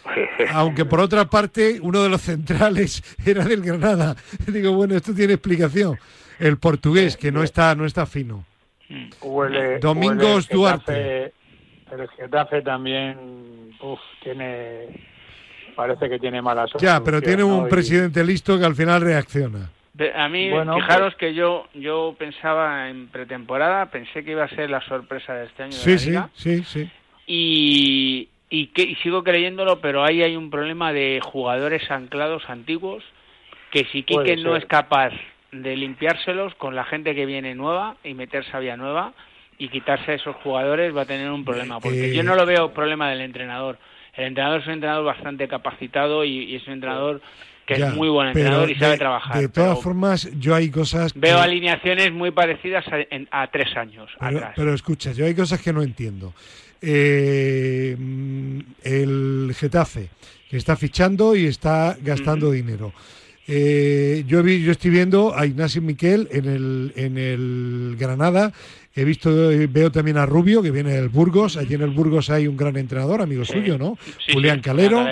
[0.51, 4.15] Aunque por otra parte, uno de los centrales era del Granada.
[4.47, 5.97] Digo, bueno, esto tiene explicación.
[6.39, 8.45] El portugués, que no está, no está fino.
[9.21, 11.33] Huele- Domingos huele el Duarte.
[11.99, 14.87] El Getafe también, uf, tiene,
[15.75, 16.85] parece que tiene mala suerte.
[16.85, 17.67] Ya, pero tiene un ¿no?
[17.67, 19.69] Y- presidente listo que al final reacciona.
[20.15, 24.71] A mí, Bueno, fijaros que yo yo pensaba en pretemporada, pensé que iba a ser
[24.71, 26.91] la sorpresa de este año de Sí, la sí, Liga sí, sí.
[27.27, 33.03] y, y, que, y sigo creyéndolo, pero ahí hay un problema de jugadores anclados antiguos
[33.71, 35.11] que si Quique no es capaz
[35.51, 39.13] de limpiárselos con la gente que viene nueva y meter sabia nueva
[39.63, 42.45] y quitarse a esos jugadores va a tener un problema, porque Eh, yo no lo
[42.45, 43.77] veo problema del entrenador.
[44.15, 47.21] El entrenador es un entrenador bastante capacitado y, y es un entrenador
[47.65, 49.39] que Ya, es muy buen entrenador y sabe de- trabajar.
[49.41, 51.13] De todas formas, yo hay cosas.
[51.15, 54.53] Veo alineaciones muy parecidas a, en- a tres años Pero, atrás.
[54.55, 56.33] pero escucha, yo hay cosas que no entiendo.
[56.81, 60.09] Eh, mm, el Getafe,
[60.49, 62.93] que está fichando y está gastando dinero.
[63.47, 68.51] Eh, yo, vi, yo estoy viendo a Ignacio Miquel en el, en el Granada.
[68.95, 69.31] He visto,
[69.69, 71.57] veo también a Rubio, que viene del Burgos.
[71.57, 73.53] Allí en el Burgos hay un gran entrenador, amigo Sí.
[73.53, 73.97] suyo, ¿no?
[74.25, 75.03] Sí, Julián Calero.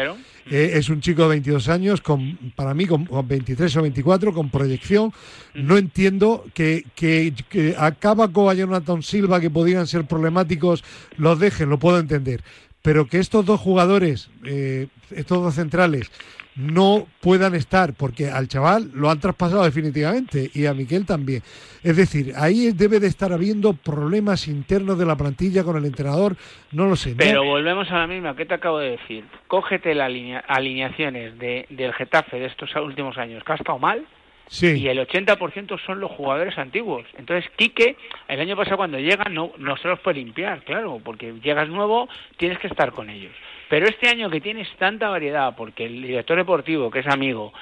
[0.50, 4.34] Eh, es un chico de 22 años, con, para mí con, con 23 o 24,
[4.34, 5.13] con proyección.
[5.54, 10.84] No entiendo que, que, que a Cábaco, a Jonathan Silva, que podían ser problemáticos,
[11.17, 12.41] los dejen, lo puedo entender.
[12.82, 16.12] Pero que estos dos jugadores, eh, estos dos centrales,
[16.56, 21.41] no puedan estar, porque al chaval lo han traspasado definitivamente y a Miquel también.
[21.84, 26.36] Es decir, ahí debe de estar habiendo problemas internos de la plantilla con el entrenador,
[26.72, 27.15] no lo sé.
[27.17, 29.24] Pero volvemos a la misma que te acabo de decir.
[29.48, 30.12] Cógete las
[30.48, 34.06] alineaciones de, del Getafe de estos últimos años, que ha estado mal,
[34.52, 34.82] Sí.
[34.82, 37.06] y el 80% son los jugadores antiguos.
[37.18, 37.96] Entonces, Quique,
[38.28, 42.10] el año pasado cuando llega, no, no se los puede limpiar, claro, porque llegas nuevo,
[42.36, 43.32] tienes que estar con ellos.
[43.70, 47.54] Pero este año que tienes tanta variedad, porque el director deportivo, que es amigo,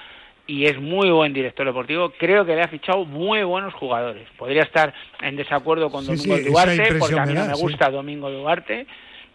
[0.48, 4.28] y es muy buen director deportivo, creo que le ha fichado muy buenos jugadores.
[4.36, 7.62] Podría estar en desacuerdo con Sí, Domingo sí, Duarte, porque a mí no me sí.
[7.62, 8.88] gusta Domingo Duarte,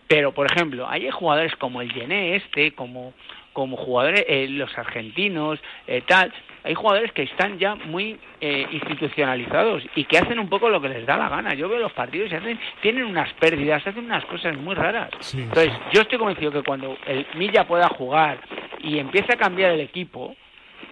[0.08, 3.14] pero por ejemplo, hay jugadores como el Gené este, como
[3.52, 6.32] como jugadores, eh, los argentinos, eh, tal,
[6.64, 10.88] hay jugadores que están ya muy eh, institucionalizados y que hacen un poco lo que
[10.88, 11.52] les da la gana.
[11.52, 15.10] Yo veo los partidos y hacen, tienen unas pérdidas, hacen unas cosas muy raras.
[15.34, 18.38] Entonces, yo estoy convencido que cuando el Milla pueda jugar
[18.80, 20.34] y empiece a cambiar el equipo,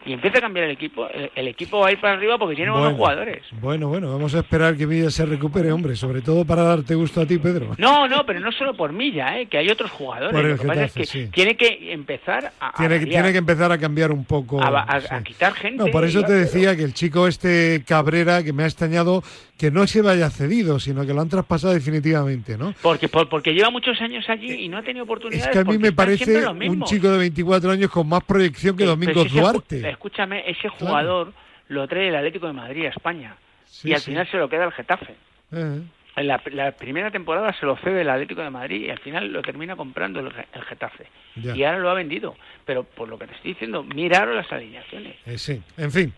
[0.05, 2.57] y empieza a cambiar el equipo, el, el equipo va a ir para arriba porque
[2.57, 3.43] tiene buenos jugadores.
[3.61, 7.21] Bueno, bueno, vamos a esperar que Milla se recupere, hombre, sobre todo para darte gusto
[7.21, 7.75] a ti, Pedro.
[7.79, 9.47] No, no, pero no solo por Milla, ¿eh?
[9.47, 10.33] que hay otros jugadores.
[10.43, 11.29] Lo que pasa es que sí.
[11.33, 14.61] tiene que empezar a, a Tiene, que- variar, tiene que empezar a cambiar un poco.
[14.61, 15.07] a, a- sí.
[15.11, 15.85] a quitar gente.
[15.85, 19.23] No, por eso te decía que el chico este Cabrera, que me ha extrañado,
[19.57, 22.75] que no se vaya cedido, sino que lo han traspasado definitivamente, ¿no?
[22.83, 25.51] Porque, por- porque lleva muchos años allí y no ha tenido Es oportunidades.
[25.53, 28.91] que a mí me parece un chico de 24 años con más proyección que Pero
[28.97, 29.39] Domingos si
[29.73, 31.33] Escúchame, ese jugador
[31.69, 33.37] lo trae el Atlético de Madrid a España
[33.83, 34.11] y al sí.
[34.11, 35.15] final se lo queda el Getafe.
[35.53, 35.83] Eh,
[36.17, 39.41] la, la primera temporada se lo cede el Atlético de Madrid y al final lo
[39.43, 41.07] termina comprando el, el Getafe.
[41.37, 41.57] Ya.
[41.57, 42.35] Y ahora lo ha vendido.
[42.67, 45.17] Pero por lo que te estoy diciendo, miraron las alineaciones.
[45.27, 46.13] eh, sí, en fin.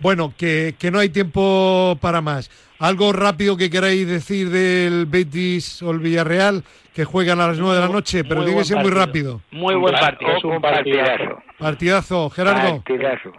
[0.00, 2.50] Bueno, que, que no hay tiempo para más.
[2.78, 6.62] Algo rápido que queráis decir del Betis o el Villarreal,
[6.94, 9.40] que juegan a las 9 de la noche, pero tiene que ser muy rápido.
[9.50, 10.36] Muy buen partido.
[10.36, 11.42] Es un partidazo.
[11.58, 12.82] Partidazo, Gerardo.
[12.82, 13.32] Partidazo.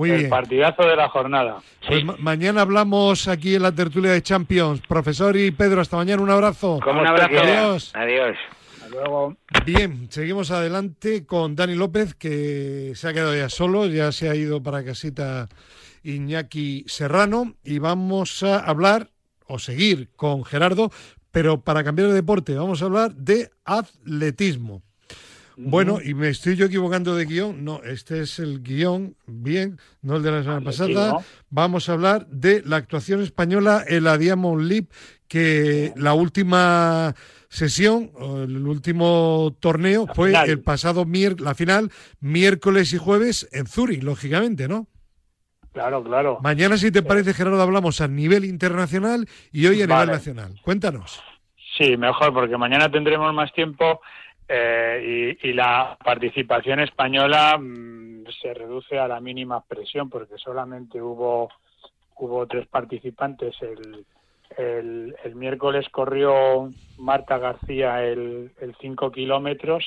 [0.00, 0.30] Muy el bien.
[0.30, 1.58] partidazo de la jornada.
[1.86, 4.80] Pues ma- mañana hablamos aquí en la tertulia de Champions.
[4.88, 6.22] Profesor y Pedro, hasta mañana.
[6.22, 6.80] Un abrazo.
[6.82, 7.38] Como Un abrazo.
[7.38, 7.90] Adiós.
[7.94, 8.36] Adiós.
[8.76, 9.36] Hasta luego.
[9.66, 14.34] Bien, seguimos adelante con Dani López, que se ha quedado ya solo, ya se ha
[14.34, 15.48] ido para casita
[16.02, 19.10] Iñaki Serrano, y vamos a hablar,
[19.46, 20.90] o seguir con Gerardo,
[21.30, 24.82] pero para cambiar de deporte, vamos a hablar de atletismo.
[25.62, 27.64] Bueno, y me estoy yo equivocando de guion.
[27.64, 31.18] No, este es el guion, bien, no el de la semana pasada.
[31.50, 34.88] Vamos a hablar de la actuación española en la Diamond League,
[35.28, 37.14] que la última
[37.48, 40.48] sesión, el último torneo, fue final.
[40.48, 44.86] el pasado miércoles, la final, miércoles y jueves en Zurich, lógicamente, ¿no?
[45.72, 46.38] Claro, claro.
[46.42, 50.54] Mañana, si te parece, Gerardo, hablamos a nivel internacional y hoy a nivel nacional.
[50.62, 51.22] Cuéntanos.
[51.76, 54.00] Sí, mejor, porque mañana tendremos más tiempo
[54.52, 61.48] eh, y, la participación española mm, se reduce a la mínima expresión, porque solamente hubo
[62.16, 64.04] hubo tres participantes el,
[64.58, 69.84] El, el miércoles corrió Marta García el, el 5 kilómetros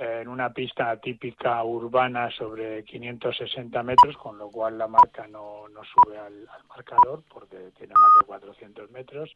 [0.00, 5.82] en una pista típica urbana sobre 560 metros, con lo cual la marca no, no
[5.84, 9.30] sube al, al marcador porque tiene más de 400 metros.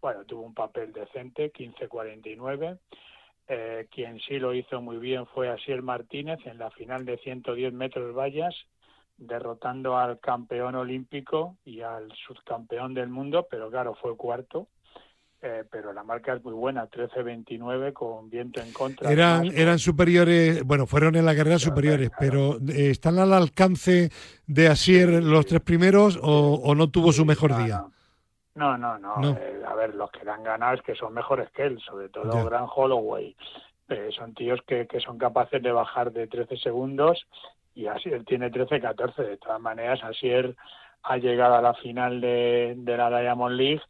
[0.00, 2.78] Bueno, tuvo un papel decente, 15.49.
[3.52, 7.72] Eh, quien sí lo hizo muy bien fue Asiel Martínez en la final de 110
[7.72, 8.54] metros vallas,
[9.16, 14.68] derrotando al campeón olímpico y al subcampeón del mundo, pero claro, fue cuarto.
[15.42, 19.10] Eh, pero la marca es muy buena, 13.29 con viento en contra.
[19.10, 24.10] Eran, Además, eran superiores, bueno, fueron en la carrera superiores, pero eh, ¿están al alcance
[24.46, 27.84] de Asier los tres primeros o, o no tuvo su mejor día?
[28.54, 29.16] No, no, no.
[29.18, 29.30] No.
[29.38, 32.08] eh, a ver, los que le han ganado es que son mejores que él, sobre
[32.08, 32.44] todo.
[32.44, 33.36] Gran Holloway.
[33.88, 37.26] Eh, son tíos que, que son capaces de bajar de 13 segundos
[37.74, 39.16] y Asier tiene 13-14.
[39.26, 40.54] De todas maneras, Asier
[41.02, 43.82] ha llegado a la final de, de la Diamond League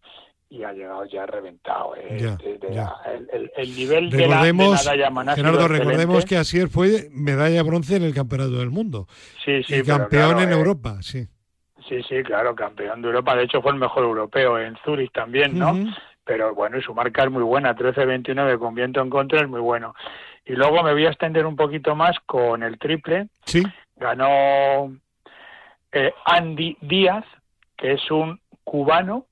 [0.48, 1.94] y ha llegado ya reventado.
[1.96, 2.18] eh.
[2.20, 2.84] Ya, De- de ya.
[3.04, 7.08] la- el, el- el nivel de la, de Recordemos, la Gerardo, recordemos que Asier fue
[7.12, 9.06] medalla de bronce en el Campeonato del Mundo
[9.44, 11.26] Sí, sí, y campeón claro, en eh, Europa, sí.
[11.90, 13.34] Sí, sí, claro, campeón de Europa.
[13.34, 15.74] De hecho, fue el mejor europeo en Zurich también, ¿no?
[16.22, 19.58] Pero bueno, y su marca es muy buena, 13-29 con viento en contra es muy
[19.58, 19.96] bueno.
[20.44, 23.26] Y luego me voy a extender un poquito más con el triple.
[23.44, 23.64] Sí.
[23.96, 24.96] Ganó
[25.90, 27.24] eh, Andy Díaz,
[27.76, 29.26] que es un cubano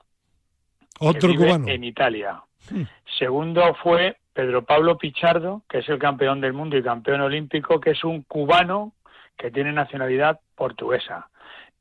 [0.98, 1.68] que Otro vive cubano.
[1.68, 2.42] en Italia.
[2.68, 2.82] Hmm.
[3.20, 7.92] Segundo fue Pedro Pablo Pichardo, que es el campeón del mundo y campeón olímpico, que
[7.92, 8.94] es un cubano
[9.36, 11.28] que tiene nacionalidad portuguesa.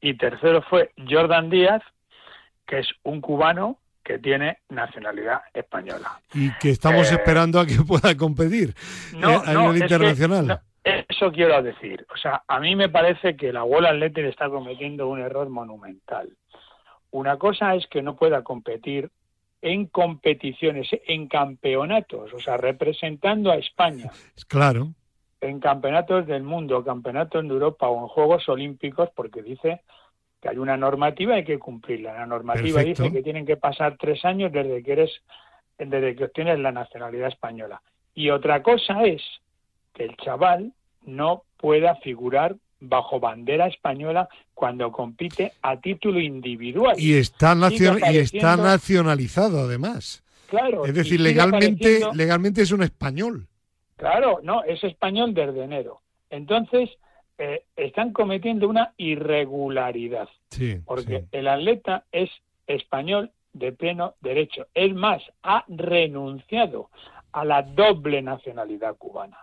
[0.01, 1.81] Y tercero fue Jordan Díaz,
[2.65, 6.19] que es un cubano que tiene nacionalidad española.
[6.33, 8.73] Y que estamos Eh, esperando a que pueda competir
[9.13, 10.47] No, eh, a no, nivel internacional.
[10.47, 10.59] no,
[11.09, 12.05] eso quiero decir.
[12.13, 16.29] O sea, a mí me parece que la World Athletic está cometiendo un error monumental.
[17.11, 19.09] Una cosa es que no pueda competir
[19.61, 24.11] en competiciones, en campeonatos, o sea, representando a España
[24.47, 24.93] Claro.
[25.41, 29.81] En campeonatos del mundo, campeonatos de Europa o en Juegos Olímpicos, porque dice
[30.41, 32.13] que hay una normativa y hay que cumplirla.
[32.13, 33.03] La normativa Perfecto.
[33.03, 35.11] dice que tienen que pasar tres años desde que eres,
[35.77, 37.81] desde que obtienes la nacionalidad española.
[38.13, 39.21] Y otra cosa es
[39.93, 40.73] que el chaval
[41.05, 46.95] no pueda figurar bajo bandera española cuando compite a título individual.
[46.99, 50.23] Y está, nacion- y está nacionalizado además.
[50.47, 53.47] Claro, Es decir, legalmente, legalmente es un español.
[53.97, 55.99] Claro, no, es español desde enero.
[56.29, 56.89] Entonces,
[57.37, 60.79] eh, están cometiendo una irregularidad, Sí.
[60.85, 62.29] porque el atleta es
[62.67, 64.67] español de pleno derecho.
[64.73, 66.89] Es más, ha renunciado
[67.31, 69.37] a la doble nacionalidad cubana.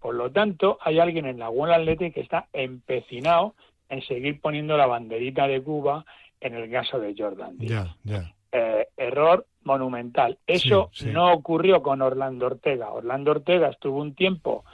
[0.00, 3.54] Por lo tanto, hay alguien en la World Athletic que está empecinado
[3.88, 6.04] en seguir poniendo la banderita de Cuba
[6.40, 8.32] en el caso de Jordan Ya, ya.
[8.52, 10.38] eh, error monumental.
[10.46, 11.10] Eso Sí, sí.
[11.12, 12.90] no ocurrió con Orlando Ortega.
[12.92, 14.64] Orlando Ortega estuvo un tiempo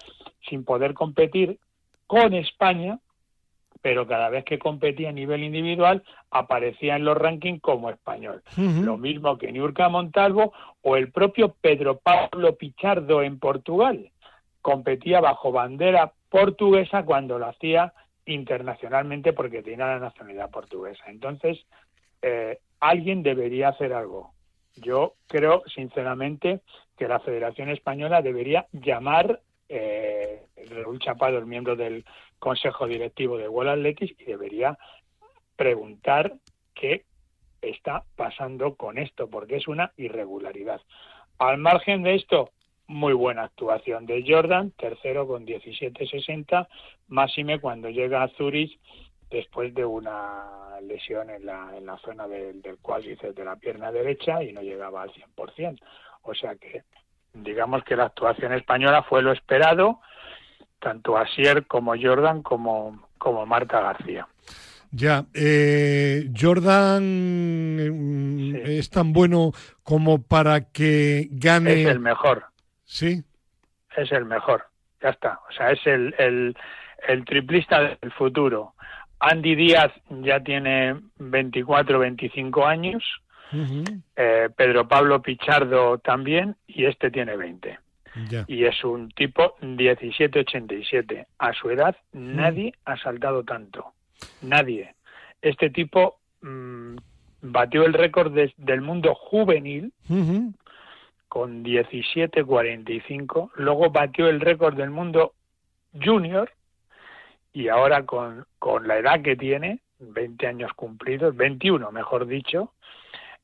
[0.48, 1.58] sin poder competir
[2.06, 2.98] con España,
[3.82, 8.42] pero cada vez que competía a nivel individual aparecía en los rankings como español.
[8.56, 14.10] Lo mismo que Niurka Montalvo o el propio Pedro Pablo Pichardo en Portugal.
[14.62, 17.92] Competía bajo bandera portuguesa cuando lo hacía
[18.24, 21.04] internacionalmente porque tenía la nacionalidad portuguesa.
[21.06, 21.58] Entonces,
[22.22, 24.32] eh, alguien debería hacer algo.
[24.76, 26.60] Yo creo, sinceramente,
[26.96, 32.04] que la Federación Española debería llamar eh, Raúl Chapado, el miembro del
[32.38, 34.78] Consejo Directivo de World Athletics, y debería
[35.56, 36.34] preguntar
[36.74, 37.04] qué
[37.62, 40.80] está pasando con esto, porque es una irregularidad.
[41.38, 42.50] Al margen de esto,
[42.86, 46.68] muy buena actuación de Jordan, tercero con 17.60,
[47.08, 48.78] máxime cuando llega a Zurich
[49.30, 53.90] después de una lesión en la, en la zona del, del cuádriceps de la pierna
[53.90, 55.80] derecha y no llegaba al 100%.
[56.22, 56.82] O sea que
[57.32, 60.00] digamos que la actuación española fue lo esperado,
[60.80, 64.26] tanto Asier como Jordan como, como Marta García.
[64.92, 67.02] Ya, eh, Jordan
[67.90, 71.82] mm, es tan bueno como para que gane.
[71.82, 72.44] Es el mejor.
[72.84, 73.22] Sí.
[73.96, 74.64] Es el mejor.
[75.02, 75.40] Ya está.
[75.50, 76.56] O sea, es el, el,
[77.08, 78.74] el triplista del futuro.
[79.20, 83.02] Andy Díaz ya tiene 24, 25 años.
[84.16, 86.56] Eh, Pedro Pablo Pichardo también.
[86.66, 87.78] Y este tiene 20.
[88.28, 88.44] Ya.
[88.48, 91.26] Y es un tipo 17-87.
[91.38, 93.92] A su edad nadie ha saltado tanto.
[94.42, 94.94] Nadie.
[95.42, 96.96] Este tipo mm,
[97.42, 100.52] batió el récord de- del mundo juvenil Ujú.
[101.28, 105.34] con 17.45, luego batió el récord del mundo
[106.02, 106.50] junior
[107.56, 112.74] y ahora con, con la edad que tiene, 20 años cumplidos, 21 mejor dicho,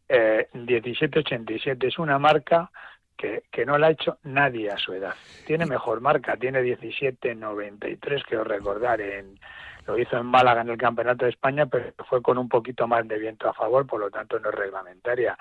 [0.06, 2.70] Eh, 1787 es una marca
[3.16, 5.14] que, que, no la ha hecho nadie a su edad.
[5.46, 9.38] Tiene mejor marca, tiene 17.93, quiero recordar, en,
[9.86, 13.08] lo hizo en Málaga en el Campeonato de España, pero fue con un poquito más
[13.08, 15.38] de viento a favor, por lo tanto no es reglamentaria.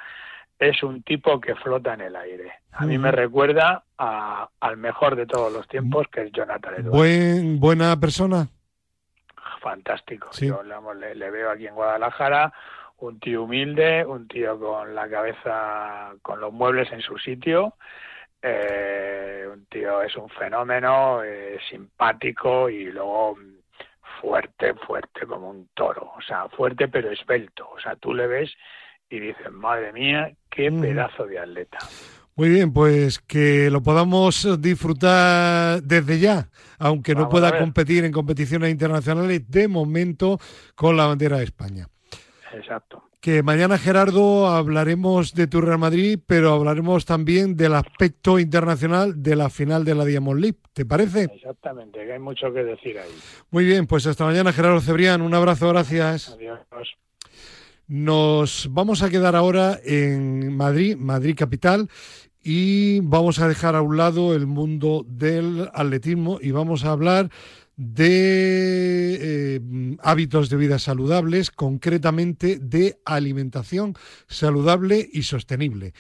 [0.57, 2.53] Es un tipo que flota en el aire.
[2.71, 6.97] A mí me recuerda a, al mejor de todos los tiempos, que es Jonathan Edwards.
[6.97, 8.47] Buen, ¿Buena persona?
[9.61, 10.29] Fantástico.
[10.31, 10.47] Sí.
[10.47, 12.51] Yo le, le veo aquí en Guadalajara,
[12.97, 17.75] un tío humilde, un tío con la cabeza, con los muebles en su sitio.
[18.41, 23.37] Eh, un tío es un fenómeno, eh, simpático y luego
[24.19, 28.51] fuerte, fuerte como un toro, o sea, fuerte pero esbelto, o sea, tú le ves
[29.09, 31.77] y dices, madre mía, qué pedazo de atleta.
[32.35, 38.71] Muy bien, pues que lo podamos disfrutar desde ya, aunque no pueda competir en competiciones
[38.71, 40.39] internacionales de momento
[40.75, 41.87] con la bandera de España.
[42.53, 43.03] Exacto.
[43.19, 49.35] Que mañana, Gerardo, hablaremos de tu Real Madrid, pero hablaremos también del aspecto internacional de
[49.35, 50.57] la final de la Diamond League.
[50.73, 51.25] ¿Te parece?
[51.25, 53.11] Exactamente, que hay mucho que decir ahí.
[53.51, 55.21] Muy bien, pues hasta mañana, Gerardo Cebrián.
[55.21, 56.29] Un abrazo, gracias.
[56.29, 56.61] Adiós.
[57.91, 61.89] Nos vamos a quedar ahora en Madrid, Madrid capital,
[62.41, 67.29] y vamos a dejar a un lado el mundo del atletismo y vamos a hablar
[67.75, 69.61] de eh,
[70.03, 75.93] hábitos de vida saludables, concretamente de alimentación saludable y sostenible.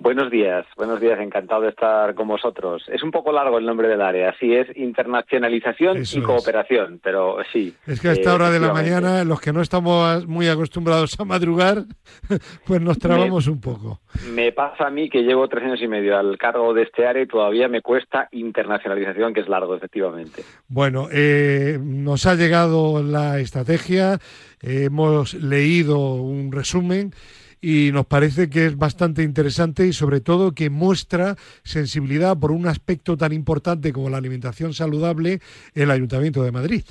[0.00, 2.82] Buenos días, buenos días, encantado de estar con vosotros.
[2.88, 6.26] Es un poco largo el nombre del área, sí, es internacionalización Eso y es.
[6.26, 7.74] cooperación, pero sí.
[7.86, 11.26] Es que a esta hora de la mañana, los que no estamos muy acostumbrados a
[11.26, 11.84] madrugar,
[12.66, 14.00] pues nos trabamos un poco.
[14.32, 17.22] Me pasa a mí que llevo tres años y medio al cargo de este área
[17.22, 20.42] y todavía me cuesta internacionalización, que es largo, efectivamente.
[20.66, 24.14] Bueno, eh, nos ha llegado la estrategia,
[24.62, 27.12] eh, hemos leído un resumen
[27.60, 32.66] y nos parece que es bastante interesante y sobre todo que muestra sensibilidad por un
[32.66, 35.40] aspecto tan importante como la alimentación saludable
[35.74, 36.82] el Ayuntamiento de Madrid.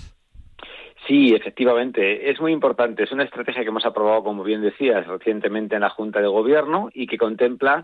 [1.08, 3.04] Sí, efectivamente, es muy importante.
[3.04, 6.90] Es una estrategia que hemos aprobado, como bien decías, recientemente en la Junta de Gobierno
[6.94, 7.84] y que contempla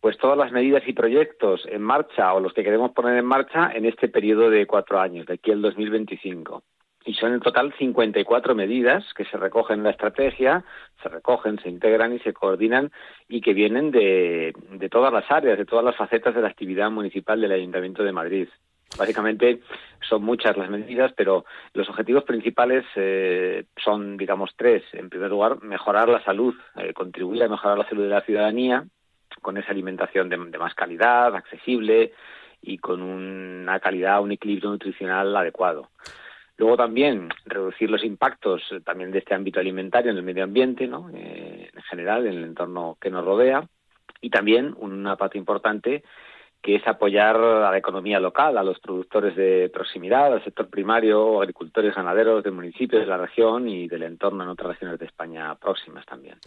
[0.00, 3.70] pues todas las medidas y proyectos en marcha o los que queremos poner en marcha
[3.72, 6.62] en este periodo de cuatro años, de aquí al 2025.
[7.06, 10.64] Y son en total 54 medidas que se recogen en la estrategia,
[11.02, 12.90] se recogen, se integran y se coordinan
[13.28, 16.90] y que vienen de, de todas las áreas, de todas las facetas de la actividad
[16.90, 18.48] municipal del Ayuntamiento de Madrid.
[18.98, 19.60] Básicamente
[20.08, 21.44] son muchas las medidas, pero
[21.74, 24.82] los objetivos principales eh, son, digamos, tres.
[24.92, 28.84] En primer lugar, mejorar la salud, eh, contribuir a mejorar la salud de la ciudadanía
[29.42, 32.12] con esa alimentación de, de más calidad, accesible
[32.62, 35.90] y con una calidad, un equilibrio nutricional adecuado.
[36.58, 40.86] Luego también reducir los impactos eh, también de este ámbito alimentario en el medio ambiente,
[40.86, 41.10] ¿no?
[41.14, 43.68] Eh, en general, en el entorno que nos rodea.
[44.20, 46.02] Y también una parte importante
[46.62, 51.40] que es apoyar a la economía local, a los productores de proximidad, al sector primario,
[51.40, 55.54] agricultores, ganaderos del municipio, de la región y del entorno en otras regiones de España
[55.54, 56.38] próximas también.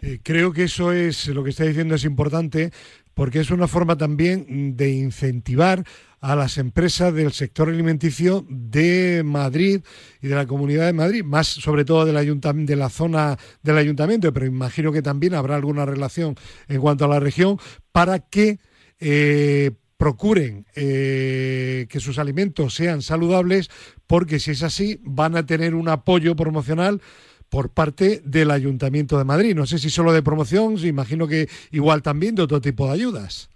[0.00, 2.70] Eh, creo que eso es lo que está diciendo es importante
[3.14, 5.84] porque es una forma también de incentivar
[6.20, 9.80] a las empresas del sector alimenticio de Madrid
[10.20, 13.78] y de la Comunidad de Madrid, más sobre todo del ayuntamiento, de la zona del
[13.78, 16.36] ayuntamiento, pero imagino que también habrá alguna relación
[16.68, 17.58] en cuanto a la región,
[17.90, 18.58] para que
[19.00, 23.70] eh, procuren eh, que sus alimentos sean saludables,
[24.06, 27.00] porque si es así, van a tener un apoyo promocional
[27.48, 29.54] por parte del Ayuntamiento de Madrid.
[29.54, 33.50] No sé si solo de promoción, imagino que igual también de otro tipo de ayudas.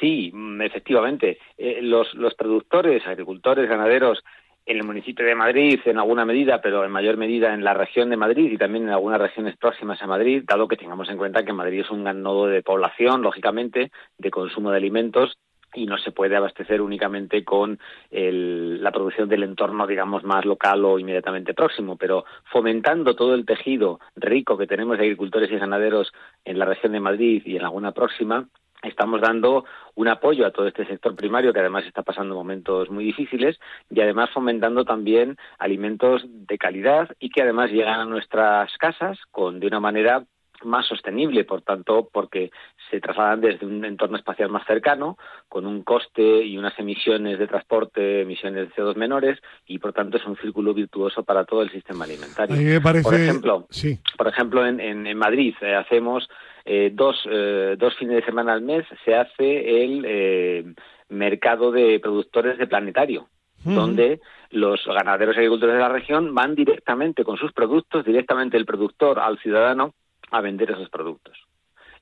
[0.00, 1.38] Sí, mm, efectivamente.
[1.56, 4.22] Eh, los, los productores, agricultores, ganaderos
[4.68, 8.10] en el municipio de Madrid, en alguna medida, pero en mayor medida en la región
[8.10, 11.42] de Madrid y también en algunas regiones próximas a Madrid, dado que tengamos en cuenta
[11.42, 15.38] que Madrid es un gran nodo de población, lógicamente, de consumo de alimentos
[15.74, 17.78] y no se puede abastecer únicamente con
[18.10, 23.46] el, la producción del entorno, digamos, más local o inmediatamente próximo, pero fomentando todo el
[23.46, 26.12] tejido rico que tenemos de agricultores y ganaderos
[26.44, 28.48] en la región de Madrid y en alguna próxima,
[28.82, 29.64] estamos dando
[29.94, 33.58] un apoyo a todo este sector primario que además está pasando momentos muy difíciles
[33.90, 39.60] y además fomentando también alimentos de calidad y que además llegan a nuestras casas con
[39.60, 40.24] de una manera
[40.64, 42.50] más sostenible, por tanto, porque
[42.90, 45.16] se trasladan desde un entorno espacial más cercano,
[45.48, 50.16] con un coste y unas emisiones de transporte, emisiones de CO2 menores, y por tanto
[50.16, 52.82] es un círculo virtuoso para todo el sistema alimentario.
[52.82, 53.04] Parece...
[53.04, 54.00] Por ejemplo, sí.
[54.16, 56.28] por ejemplo en, en, en Madrid eh, hacemos
[56.70, 60.74] eh, dos, eh, dos fines de semana al mes, se hace el eh,
[61.08, 63.26] mercado de productores de planetario
[63.64, 68.64] donde los ganaderos y agricultores de la región van directamente con sus productos, directamente el
[68.64, 69.94] productor al ciudadano
[70.30, 71.36] a vender esos productos.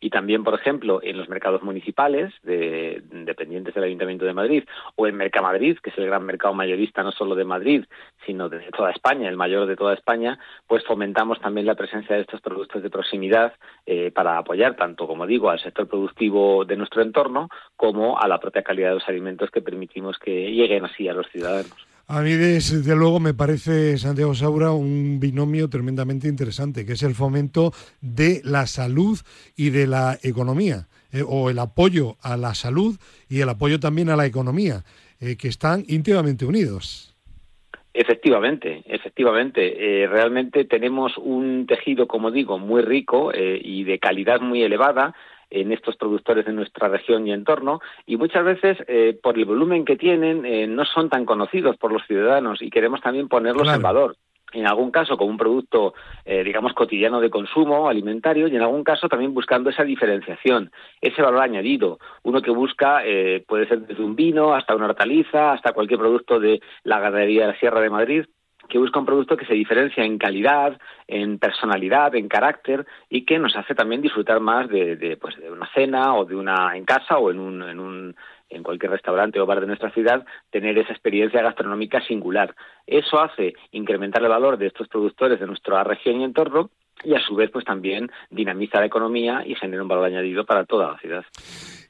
[0.01, 4.65] Y también, por ejemplo, en los mercados municipales de, dependientes del Ayuntamiento de Madrid
[4.97, 7.85] o en Mercamadrid, que es el gran mercado mayorista no solo de Madrid,
[8.25, 12.23] sino de toda España, el mayor de toda España, pues fomentamos también la presencia de
[12.23, 13.55] estos productos de proximidad
[13.87, 18.39] eh, para apoyar tanto, como digo, al sector productivo de nuestro entorno como a la
[18.39, 21.96] propia calidad de los alimentos que permitimos que lleguen así a los ciudadanos.
[22.09, 27.17] A mí, desde luego, me parece, Santiago Saura, un binomio tremendamente interesante, que es el
[27.17, 29.19] fomento de la salud
[29.57, 32.97] y de la economía, eh, o el apoyo a la salud
[33.29, 34.85] y el apoyo también a la economía,
[35.21, 37.13] eh, que están íntimamente unidos.
[37.93, 40.03] Efectivamente, efectivamente.
[40.03, 45.17] Eh, realmente tenemos un tejido, como digo, muy rico y de calidad muy elevada
[45.51, 49.85] en estos productores de nuestra región y entorno y muchas veces eh, por el volumen
[49.85, 53.77] que tienen eh, no son tan conocidos por los ciudadanos y queremos también ponerlos Claro.
[53.77, 54.17] en valor
[54.53, 55.95] en algún caso como un producto,
[56.25, 60.71] eh, digamos, cotidiano de consumo alimentario y en algún caso también buscando esa diferenciación,
[61.01, 61.99] ese valor añadido.
[62.23, 66.39] Uno que busca, eh, puede ser desde un vino hasta una hortaliza, hasta cualquier producto
[66.39, 68.25] de la ganadería de la Sierra de Madrid,
[68.69, 73.39] que busca un producto que se diferencia en calidad, en personalidad, en carácter y que
[73.39, 76.85] nos hace también disfrutar más de, de, pues, de una cena o de una en
[76.85, 78.17] casa o en un, en un
[78.49, 82.55] en cualquier restaurante o bar de nuestra ciudad, tener esa experiencia gastronómica singular.
[82.87, 86.71] Eso hace incrementar el valor de estos productores de nuestra región y entorno
[87.05, 90.65] y a su vez pues también dinamiza la economía y genera un valor añadido para
[90.65, 91.25] toda la ciudad.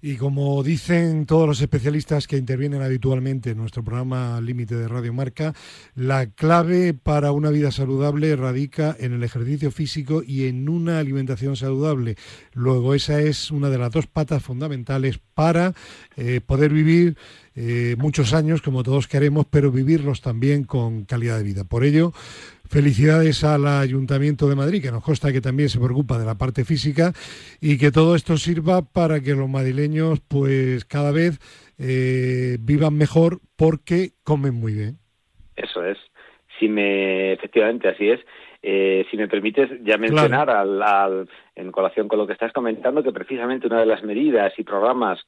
[0.02, 5.12] Y como dicen todos los especialistas que intervienen habitualmente en nuestro programa Límite de Radio
[5.12, 5.54] Marca,
[5.94, 11.56] la clave para una vida saludable radica en el ejercicio físico y en una alimentación
[11.56, 12.16] saludable.
[12.52, 15.72] Luego, esa es una de las dos patas fundamentales para
[16.16, 17.16] eh, poder vivir
[17.54, 21.64] eh, muchos años, como todos queremos, pero vivirlos también con calidad de vida.
[21.64, 22.12] Por ello,
[22.68, 26.64] Felicidades al Ayuntamiento de Madrid, que nos consta que también se preocupa de la parte
[26.64, 27.12] física
[27.60, 31.38] y que todo esto sirva para que los madrileños, pues cada vez
[31.78, 34.98] eh, vivan mejor porque comen muy bien.
[35.56, 35.98] Eso es.
[36.58, 38.20] Si me, efectivamente, así es.
[38.62, 43.02] Eh, si me permites ya mencionar al, al, en colación con lo que estás comentando
[43.02, 45.20] que precisamente una de las medidas y programas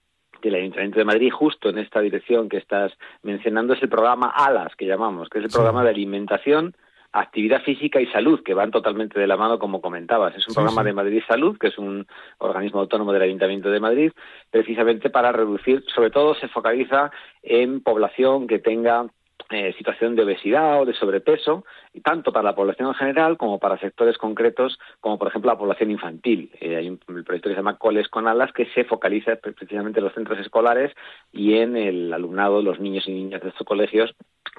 [0.42, 4.74] del Ayuntamiento de Madrid, justo en esta dirección que estás mencionando, es el programa ALAS,
[4.76, 6.74] que llamamos, que es el programa de alimentación,
[7.12, 10.34] actividad física y salud, que van totalmente de la mano, como comentabas.
[10.36, 10.86] Es un Sí, programa sí.
[10.86, 12.06] de Madrid Salud, que es un
[12.38, 14.12] organismo autónomo del Ayuntamiento de Madrid,
[14.50, 17.10] precisamente para reducir, sobre todo se focaliza
[17.42, 19.06] en población que tenga
[19.50, 21.64] eh, situación de obesidad o de sobrepeso,
[22.00, 25.90] tanto para la población en general como para sectores concretos, como por ejemplo la población
[25.90, 26.50] infantil.
[26.60, 30.00] Eh, hay un proyecto que se llama Coles con Alas, que se focaliza pre- precisamente
[30.00, 30.92] en los centros escolares
[31.32, 34.14] y en el alumnado, los niños y niñas de estos colegios,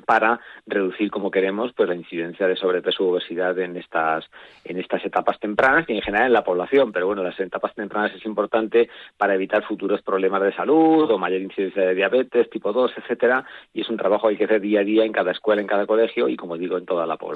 [0.05, 4.23] para reducir, como queremos, pues la incidencia de sobrepeso u obesidad en estas
[4.63, 6.91] en estas etapas tempranas y en general en la población.
[6.93, 11.41] Pero bueno, las etapas tempranas es importante para evitar futuros problemas de salud o mayor
[11.41, 13.43] incidencia de diabetes, tipo 2, etcétera.
[13.73, 15.67] Y es un trabajo que hay que hacer día a día en cada escuela, en
[15.67, 17.28] cada colegio y, como digo, en toda la población.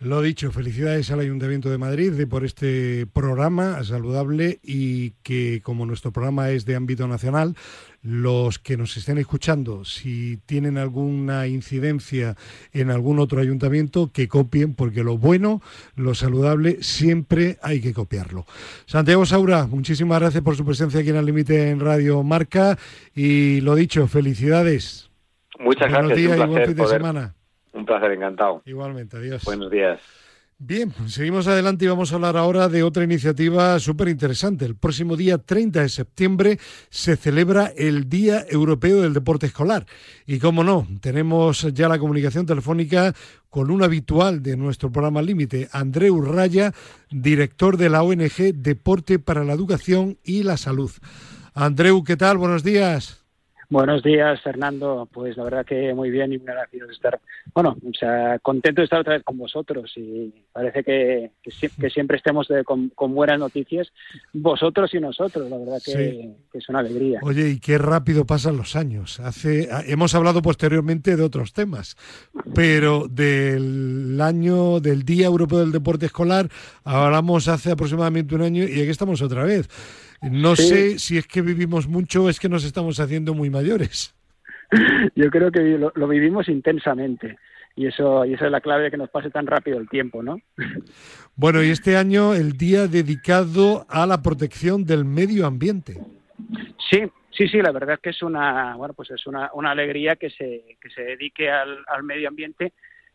[0.00, 5.86] Lo dicho, felicidades al Ayuntamiento de Madrid de por este programa saludable y que como
[5.86, 7.56] nuestro programa es de ámbito nacional,
[8.02, 12.36] los que nos estén escuchando, si tienen alguna incidencia
[12.72, 15.60] en algún otro ayuntamiento, que copien, porque lo bueno,
[15.96, 18.46] lo saludable, siempre hay que copiarlo.
[18.86, 22.78] Santiago Saura, muchísimas gracias por su presencia aquí en el límite en Radio Marca
[23.14, 25.10] y lo dicho, felicidades.
[25.58, 26.18] Muchas Buenos gracias.
[26.18, 27.34] días y buen fin de poder- semana.
[27.72, 28.62] Un placer, encantado.
[28.64, 29.44] Igualmente, adiós.
[29.44, 30.00] Buenos días.
[30.60, 34.64] Bien, pues seguimos adelante y vamos a hablar ahora de otra iniciativa súper interesante.
[34.64, 36.58] El próximo día 30 de septiembre
[36.90, 39.86] se celebra el Día Europeo del Deporte Escolar.
[40.26, 43.14] Y como no, tenemos ya la comunicación telefónica
[43.48, 46.72] con un habitual de nuestro programa Límite, Andreu Raya,
[47.08, 50.90] director de la ONG Deporte para la Educación y la Salud.
[51.54, 52.36] Andreu, ¿qué tal?
[52.36, 53.27] Buenos días.
[53.70, 55.06] Buenos días, Fernando.
[55.12, 57.20] Pues la verdad que muy bien y muy agradecido de estar,
[57.54, 61.70] bueno, o sea, contento de estar otra vez con vosotros y parece que, que, sie-
[61.78, 63.92] que siempre estemos de- con, con buenas noticias,
[64.32, 66.34] vosotros y nosotros, la verdad que, Sí.
[66.50, 67.20] que es una alegría.
[67.22, 69.20] Oye, y qué rápido pasan los años.
[69.20, 71.96] Hace, hemos hablado posteriormente de otros temas,
[72.54, 76.48] pero del año del Día Europeo del Deporte Escolar
[76.84, 79.68] hablamos hace aproximadamente un año y aquí estamos otra vez.
[80.22, 80.62] No Sí.
[80.62, 84.14] sé si es que vivimos mucho o es que nos estamos haciendo muy mayores.
[85.16, 87.38] Yo creo que lo, lo vivimos intensamente
[87.76, 90.22] y eso y esa es la clave de que nos pase tan rápido el tiempo,
[90.22, 90.40] ¿no?
[91.36, 95.96] Bueno, y este año el día dedicado a la protección del medio ambiente.
[96.90, 100.16] Sí, sí, sí, la verdad es que es una, bueno, pues es una, una alegría
[100.16, 102.72] que se, que se dedique al, al medio ambiente,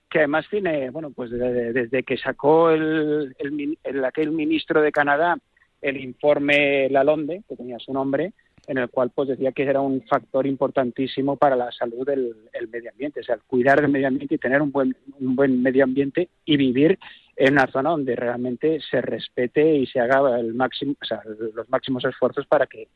[0.09, 4.93] que además tiene, bueno, pues desde, desde que sacó el, el, el- aquel ministro de
[4.93, 5.35] Canadá
[5.83, 8.33] el informe Lalonde, que tenía su nombre,
[8.65, 12.67] en el cual pues decía que era un factor importantísimo para la salud del el
[12.69, 15.61] medio ambiente, o sea, el cuidar del medio ambiente y tener un buen, un buen
[15.61, 16.97] medio ambiente y vivir
[17.35, 21.21] en una zona donde realmente se respete y se haga el máximo, o sea,
[21.53, 22.87] los máximos esfuerzos para que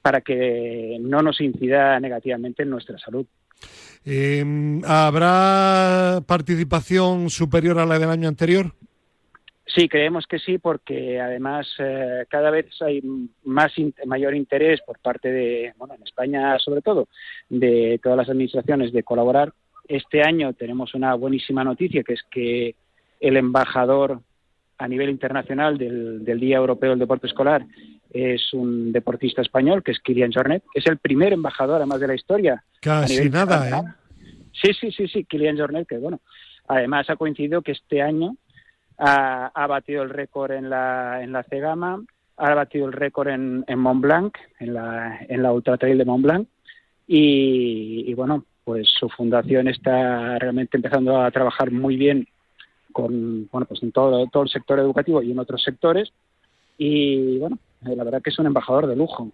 [0.00, 3.24] para que no nos incida negativamente en nuestra salud.
[4.04, 4.44] Eh,
[4.84, 8.74] ¿Habrá participación superior a la del año anterior?
[9.74, 13.00] Sí, creemos que sí, porque además eh, cada vez hay
[13.44, 17.08] más in- mayor interés por parte de, bueno, en España sobre todo,
[17.48, 19.52] de todas las administraciones de colaborar.
[19.88, 22.74] Este año tenemos una buenísima noticia, que es que
[23.20, 24.20] el embajador
[24.78, 27.64] a nivel internacional del, del Día Europeo del Deporte Escolar
[28.10, 30.62] es un deportista español, que es Kilian Jornet.
[30.74, 32.62] Es el primer embajador, además de la historia.
[32.80, 33.82] Casi nada, ¿eh?
[34.52, 36.20] Sí, sí, sí, sí, Kilian Jornet, que bueno,
[36.68, 38.36] además ha coincidido que este año
[39.02, 42.00] ha, ha batido el récord en la, en la Cegama,
[42.36, 46.04] ha batido el récord en, en Mont Blanc, en la, en la Ultra Trail de
[46.04, 46.46] Mont Blanc,
[47.08, 52.28] y, y bueno, pues su fundación está realmente empezando a trabajar muy bien
[52.92, 56.12] con, bueno, pues en todo, todo el sector educativo y en otros sectores,
[56.78, 59.32] y bueno, eh, la verdad que es un embajador de lujo.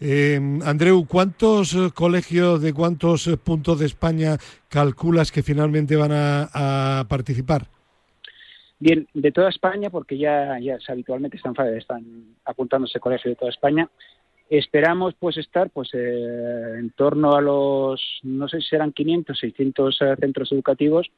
[0.00, 4.36] Eh, Andreu, ¿cuántos eh, colegios de cuántos puntos de España
[4.68, 7.68] calculas que finalmente van a participar?
[8.80, 13.88] Bien, de toda España, porque ya, ya habitualmente están apuntándose colegios de toda España,
[14.48, 19.98] esperamos pues estar pues eh, en torno a los, no sé si serán 500, 600
[20.00, 21.10] eh, centros educativos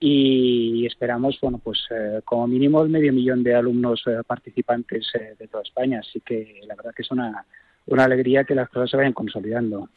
[0.00, 5.34] y esperamos, bueno, pues eh, como mínimo el medio millón de alumnos eh, participantes eh,
[5.38, 6.00] de toda España.
[6.00, 7.44] Así que la verdad que es una,
[7.86, 9.88] una alegría que las cosas se vayan consolidando.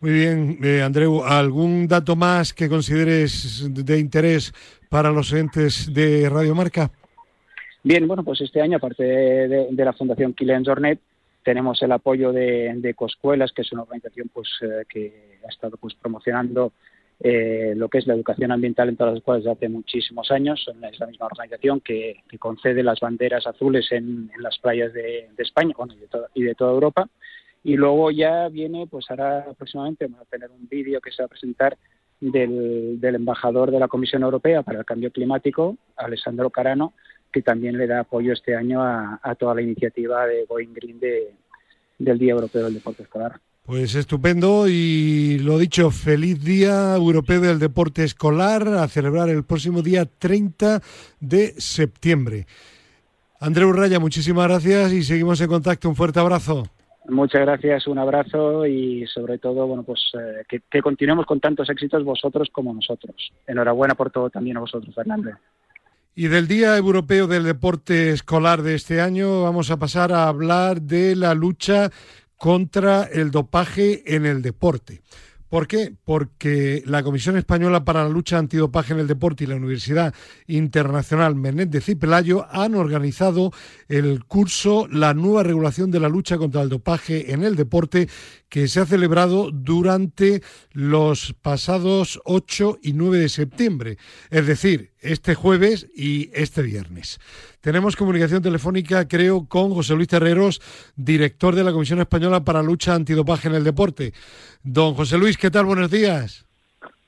[0.00, 4.52] Muy bien, eh, Andreu, ¿algún dato más que consideres de interés
[4.88, 6.90] para los entes de Radio Marca?
[7.82, 10.98] Bien, bueno, pues este año, aparte de, la Fundación Kilian Jornet,
[11.44, 15.76] tenemos el apoyo de, de Ecoscuelas, que es una organización pues eh, que ha estado
[15.76, 16.72] pues promocionando
[17.20, 20.68] eh, lo que es la educación ambiental en todas las escuelas desde hace muchísimos años.
[20.90, 25.74] Es la misma organización que, concede las banderas azules en, las playas de, España
[26.34, 27.08] y, y de toda Europa.
[27.62, 31.26] Y luego ya viene, pues ahora próximamente vamos a tener un vídeo que se va
[31.26, 31.76] a presentar
[32.20, 36.92] del, embajador de la Comisión Europea para el Cambio Climático, Alessandro Carano,
[37.32, 40.98] que también le da apoyo este año a, a toda la iniciativa de Going Green
[40.98, 41.34] de,
[41.98, 43.40] del Día Europeo del Deporte Escolar.
[43.66, 49.82] Pues estupendo y lo dicho, feliz Día Europeo del Deporte Escolar a celebrar el próximo
[49.82, 50.80] día 30
[51.18, 52.46] de septiembre.
[53.40, 55.88] Andreu Raya, muchísimas gracias y seguimos en contacto.
[55.88, 56.70] Un fuerte abrazo.
[57.08, 61.70] Muchas gracias, un abrazo y sobre todo, bueno, pues eh, que, que continuemos con tantos
[61.70, 63.32] éxitos vosotros como nosotros.
[63.46, 65.30] Enhorabuena por todo también a vosotros, Fernando.
[66.14, 70.80] Y del Día Europeo del Deporte Escolar de este año vamos a pasar a hablar
[70.80, 71.90] de la lucha
[72.36, 75.02] contra el dopaje en el deporte.
[75.48, 75.94] ¿Por qué?
[76.04, 80.12] Porque la Comisión Española para la Lucha Antidopaje en el Deporte y la Universidad
[80.48, 83.52] Internacional Menéndez y Pelayo han organizado
[83.88, 88.08] el curso La nueva regulación de la lucha contra el dopaje en el deporte
[88.48, 90.42] que se ha celebrado durante
[90.72, 93.98] los pasados 8 y 9 de septiembre,
[94.30, 97.18] es decir, este jueves y este viernes.
[97.60, 100.60] Tenemos comunicación telefónica, creo, con José Luis Terreros,
[100.96, 104.12] director de la Comisión Española para Lucha Antidopaje en el Deporte.
[104.62, 105.64] Don José Luis, ¿qué tal?
[105.66, 106.44] Buenos días.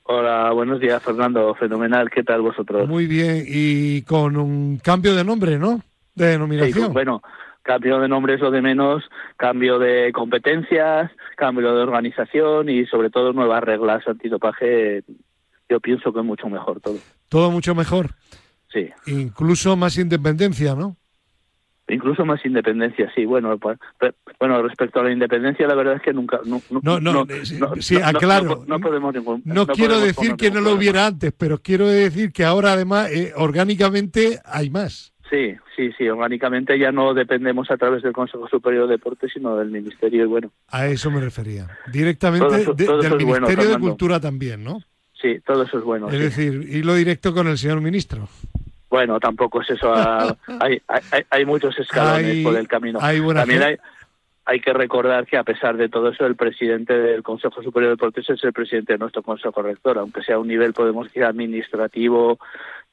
[0.03, 1.53] Hola, buenos días, Fernando.
[1.55, 2.09] Fenomenal.
[2.09, 2.87] ¿Qué tal vosotros?
[2.89, 5.81] Muy bien, y con un cambio de nombre, ¿no?
[6.15, 6.85] De Sí, denominación.
[6.85, 7.21] pues bueno,
[7.61, 9.03] cambio de nombre es lo de menos,
[9.37, 15.03] cambio de competencias, cambio de organización y sobre todo nuevas reglas antidopaje.
[15.69, 16.97] Yo pienso que es mucho mejor todo.
[17.29, 18.11] Todo mucho mejor.
[18.73, 18.89] Sí.
[19.07, 20.95] Incluso más independencia, ¿no?
[21.91, 23.25] incluso más independencia, sí.
[23.25, 23.79] Bueno, pues,
[24.39, 26.39] bueno, respecto a la independencia, la verdad es que nunca.
[26.45, 27.41] No, No, no, eh,
[27.79, 28.63] sí, aclaro.
[28.67, 32.31] No, podemos ningún- No, quiero podemos decir que no lo hubiera antes, pero quiero decir
[32.31, 35.13] que ahora además eh, orgánicamente hay más.
[35.31, 36.07] Sí, sí, sí.
[36.07, 40.25] Orgánicamente ya no dependemos a través del Consejo Superior de Deportes, sino del Ministerio.
[40.25, 41.67] Y bueno, A eso me refería.
[41.91, 43.79] Directamente Todo eso- de- todo del bueno, Ministerio de.
[43.79, 44.79] Cultura también, ¿no?
[45.21, 46.07] Sí, todo eso es bueno.
[46.09, 46.19] es sí.
[46.19, 48.27] decir, hilo directo con el señor ministro.
[48.89, 49.93] Bueno, tampoco es eso.
[49.93, 52.99] ah, hay, hay, hay muchos escalones Hay- por el camino.
[52.99, 53.77] También hay,
[54.45, 57.95] hay que recordar que a pesar de todo eso, el presidente del Consejo Superior de
[57.95, 61.23] Deportes es el presidente de nuestro Consejo Rector, aunque sea a un nivel, podemos decir,
[61.23, 62.39] administrativo,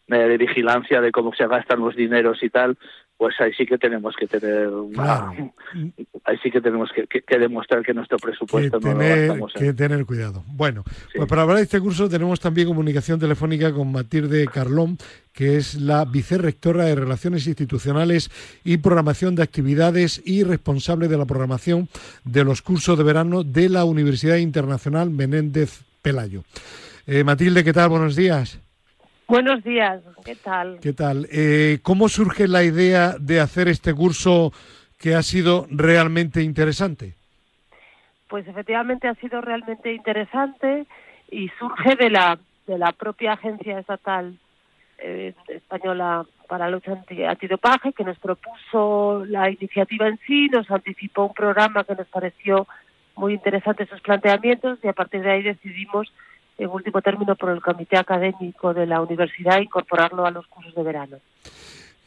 [0.09, 2.78] de vigilancia de cómo se gastan los dineros y tal,
[3.16, 5.32] pues ahí sí que tenemos que tener una-
[6.24, 9.18] ahí sí que tenemos que, que- que demostrar que nuestro que presupuesto no lo tener,
[9.28, 10.44] gastamos en que tener cuidado.
[10.48, 10.84] Bueno,
[11.14, 14.98] pues para hablar de este curso tenemos también comunicación telefónica con Matilde Carlón,
[15.32, 18.30] que es la vicerrectora de Relaciones Institucionales
[18.64, 21.88] y Programación de Actividades y responsable de la programación
[22.24, 26.44] de los cursos de verano de la Universidad Internacional Menéndez Pelayo.
[27.07, 27.88] Eh, Matilde, ¿qué tal?
[27.88, 28.61] Buenos días.
[29.29, 30.79] Buenos días, ¿qué tal?
[30.81, 31.27] ¿Qué tal?
[31.33, 34.53] Eh, ¿Cómo surge la idea de hacer este curso
[34.99, 37.14] que ha sido realmente interesante?
[38.29, 40.87] Pues efectivamente ha sido realmente interesante
[41.31, 44.37] y surge de la de la propia agencia estatal
[44.99, 50.68] eh, española para la lucha anti- antidopaje que nos propuso la iniciativa en sí, nos
[50.70, 52.66] anticipó un programa que nos pareció
[53.14, 56.12] muy interesante sus planteamientos y a partir de ahí decidimos
[56.59, 60.82] en último término por el comité académico de la universidad incorporarlo a los cursos de
[60.82, 61.16] verano.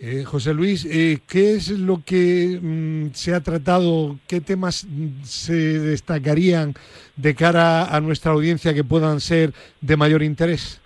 [0.02, 4.16] Eh, José Luis, eh, ¿qué es lo que mm, se ha tratado?
[4.30, 6.74] ¿Qué temas mm, se destacarían
[7.18, 10.82] de cara a nuestra audiencia que puedan ser de mayor interés?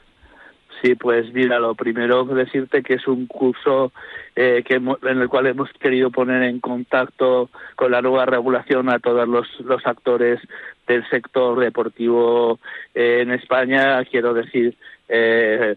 [0.82, 3.94] Sí, pues mira, lo primero que decirte que es un curso
[4.36, 9.00] eh, que en el cual hemos querido poner en contacto con la nueva regulación a
[9.00, 10.40] todos los, los actores
[10.88, 12.60] del sector deportivo
[12.94, 14.04] eh, en España.
[14.06, 14.76] Quiero decir,
[15.08, 15.76] eh,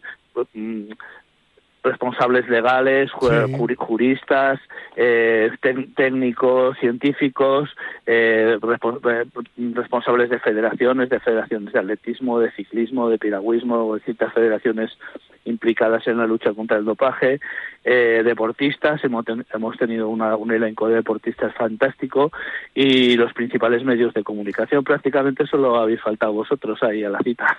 [1.86, 3.74] responsables legales, Sí.
[3.76, 4.58] juristas,
[4.96, 5.50] eh,
[5.94, 7.70] técnicos, científicos,
[8.06, 9.24] eh, eh,
[9.74, 14.90] responsables de federaciones, de federaciones de atletismo, de ciclismo, de piragüismo, de distintas federaciones
[15.46, 17.40] implicadas en la lucha contra el dopaje,
[17.84, 22.32] eh, deportistas, hemos, ten- hemos tenido una- un elenco de deportistas fantástico
[22.74, 24.82] y los principales medios de comunicación.
[24.84, 27.56] Prácticamente solo habéis faltado vosotros ahí a la cita.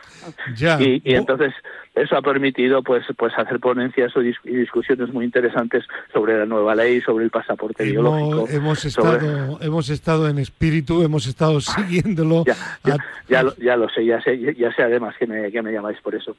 [0.56, 0.80] Ya.
[0.82, 1.54] Y, y entonces
[1.96, 4.12] eso ha permitido pues pues hacer ponencias
[4.44, 8.48] y discusiones muy interesantes sobre la nueva ley, sobre el pasaporte biológico.
[8.50, 12.44] Hemos, hemos sobre- estado, hemos estado en espíritu, hemos estado siguiéndolo.
[12.84, 12.98] a-
[13.30, 16.00] ya lo, ya lo sé, ya sé, ya sé además que me, que me llamáis
[16.02, 16.36] por eso.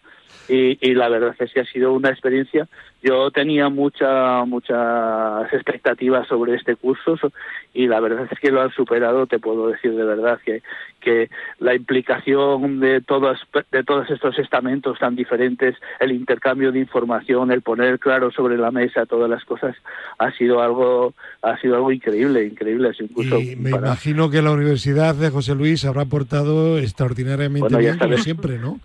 [0.49, 2.67] Y, y la verdad es que ha sido una experiencia.
[3.03, 7.33] Yo tenía mucha, muchas expectativas sobre este curso so-
[7.75, 9.27] y la verdad es que lo han superado.
[9.27, 10.63] Te puedo decir de verdad que,
[11.01, 11.29] que
[11.61, 13.39] la implicación de todos,
[13.71, 18.71] de todos estos estamentos tan diferentes, el intercambio de información, el poner claro sobre la
[18.71, 19.77] mesa todas las cosas,
[20.19, 22.91] ha sido algo, ha sido algo increíble, increíble.
[23.15, 27.79] Curso y me para- imagino que la Universidad de José Luis habrá aportado extraordinariamente Bueno,
[27.79, 28.81] bien, como siempre, ¿no?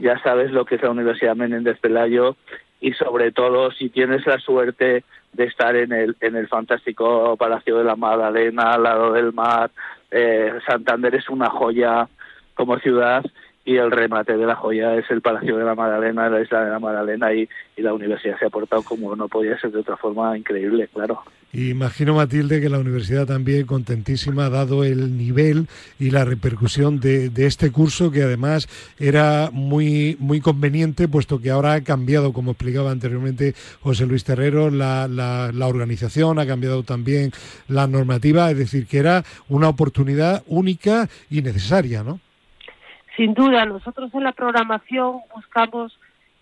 [0.00, 2.36] Ya sabes lo que es la Universidad Menéndez Pelayo
[2.80, 7.78] y sobre todo si tienes la suerte de estar en el en el fantástico Palacio
[7.78, 9.70] de la Magdalena al lado del mar
[10.10, 12.08] eh, Santander es una joya
[12.54, 13.24] como ciudad
[13.64, 16.70] y el remate de la joya es el Palacio de la Magdalena la isla de
[16.70, 19.96] la Magdalena y, y la universidad se ha portado como no podía ser de otra
[19.96, 21.22] forma increíble claro
[21.52, 25.66] Imagino, Matilde, que la universidad también contentísima, dado el nivel
[25.98, 28.68] y la repercusión de, de este curso, que además
[29.00, 34.70] era muy, muy conveniente, puesto que ahora ha cambiado, como explicaba anteriormente José Luis Terrero,
[34.70, 37.32] la, la, la organización, ha cambiado también
[37.66, 42.20] la normativa, es decir, que era una oportunidad única y necesaria, ¿no?
[43.16, 45.98] Sin duda, nosotros en la programación buscamos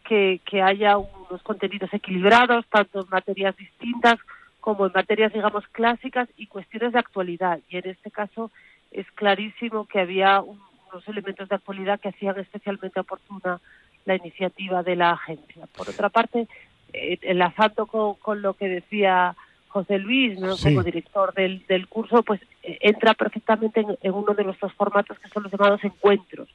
[0.07, 4.19] que, que haya unos contenidos equilibrados, tanto en materias distintas
[4.61, 7.61] como en materias, digamos, clásicas y cuestiones de actualidad.
[7.69, 8.51] Y en este caso
[8.91, 10.61] es clarísimo que había un-
[10.93, 13.61] unos elementos de actualidad que hacían especialmente oportuna
[14.07, 15.67] la iniciativa de la agencia.
[15.77, 16.49] Por otra parte,
[16.95, 19.37] eh, enlazando con, con lo que decía
[19.69, 20.57] José Luis, ¿no?
[20.57, 20.71] Sí.
[20.71, 25.19] como director del, del curso, pues eh, entra perfectamente en, en uno de nuestros formatos
[25.19, 26.49] que son los llamados encuentros.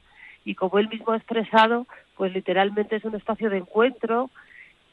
[0.44, 1.86] Y como él mismo ha expresado,
[2.16, 4.30] pues literalmente es un espacio de encuentro,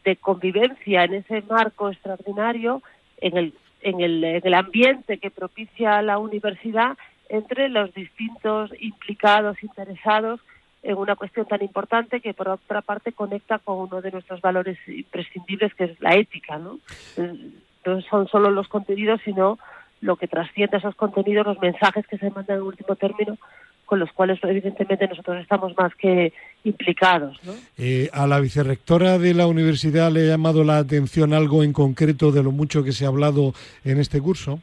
[0.05, 2.83] de convivencia en ese marco extraordinario,
[3.21, 6.97] en el, en el, en el ambiente que propicia la universidad
[7.29, 10.41] entre los distintos implicados, interesados
[10.83, 14.77] en una cuestión tan importante que por otra parte conecta con uno de nuestros valores
[14.87, 16.79] imprescindibles que es la ética, ¿no?
[17.85, 19.59] no son solo los contenidos, sino
[20.01, 23.37] lo que trasciende esos contenidos, los mensajes que se mandan en último término,
[23.91, 26.31] con los cuales evidentemente nosotros estamos más que
[26.63, 27.37] implicados.
[27.43, 27.51] ¿no?
[27.77, 32.31] Eh, a la vicerrectora de la universidad le ha llamado la atención algo en concreto
[32.31, 34.61] de lo mucho que se ha hablado en este curso.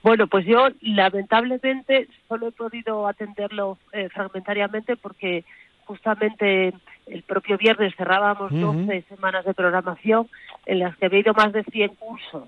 [0.00, 5.44] Bueno, pues yo lamentablemente solo he podido atenderlo eh, fragmentariamente porque
[5.84, 6.72] justamente
[7.08, 8.74] el propio viernes cerrábamos Ujú.
[8.86, 10.28] 12 semanas de programación
[10.66, 12.44] en las que había ido más de 100 cursos,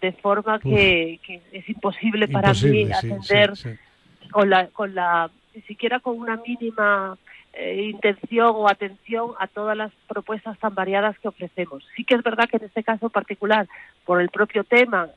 [0.00, 3.78] de forma que, que es imposible para mí Imposible, sí, atender sí, sí.
[4.34, 7.16] Con la, con la, ni siquiera con una mínima
[7.52, 11.84] eh, intención o atención a todas las propuestas tan variadas que ofrecemos.
[11.94, 13.68] Sí que es verdad que en este caso particular,
[14.04, 15.08] por el propio tema,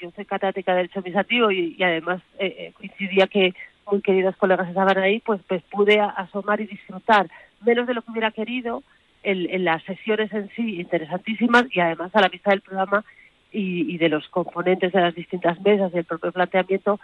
[0.00, 3.54] yo soy catedrática de Derecho Administrativo y, además eh, eh, coincidía que
[3.88, 7.30] muy queridos colegas estaban ahí, pues, pues pude asomar y disfrutar,
[7.64, 8.82] menos de lo que hubiera querido,
[9.22, 13.04] en, las sesiones en sí interesantísimas y además a la vista del programa
[13.52, 16.98] y, y de los componentes de las distintas mesas y el propio planteamiento,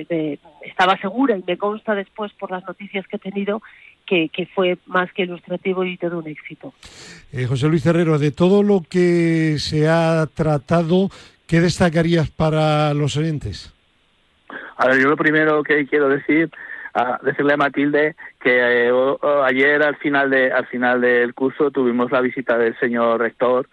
[0.00, 0.38] eh, me-
[0.68, 3.62] estaba segura y me consta después por las noticias que he tenido
[4.06, 6.74] que, que fue más que ilustrativo y todo un éxito.
[7.32, 11.08] Eh, José Luis Herrero, de todo lo que se ha tratado,
[11.46, 13.72] ¿qué destacarías para los oyentes?
[14.76, 16.50] A ver, yo lo primero que quiero decir,
[16.92, 21.32] a decirle a Matilde que eh, o- o ayer al final de al final del
[21.34, 23.68] curso tuvimos la visita del señor rector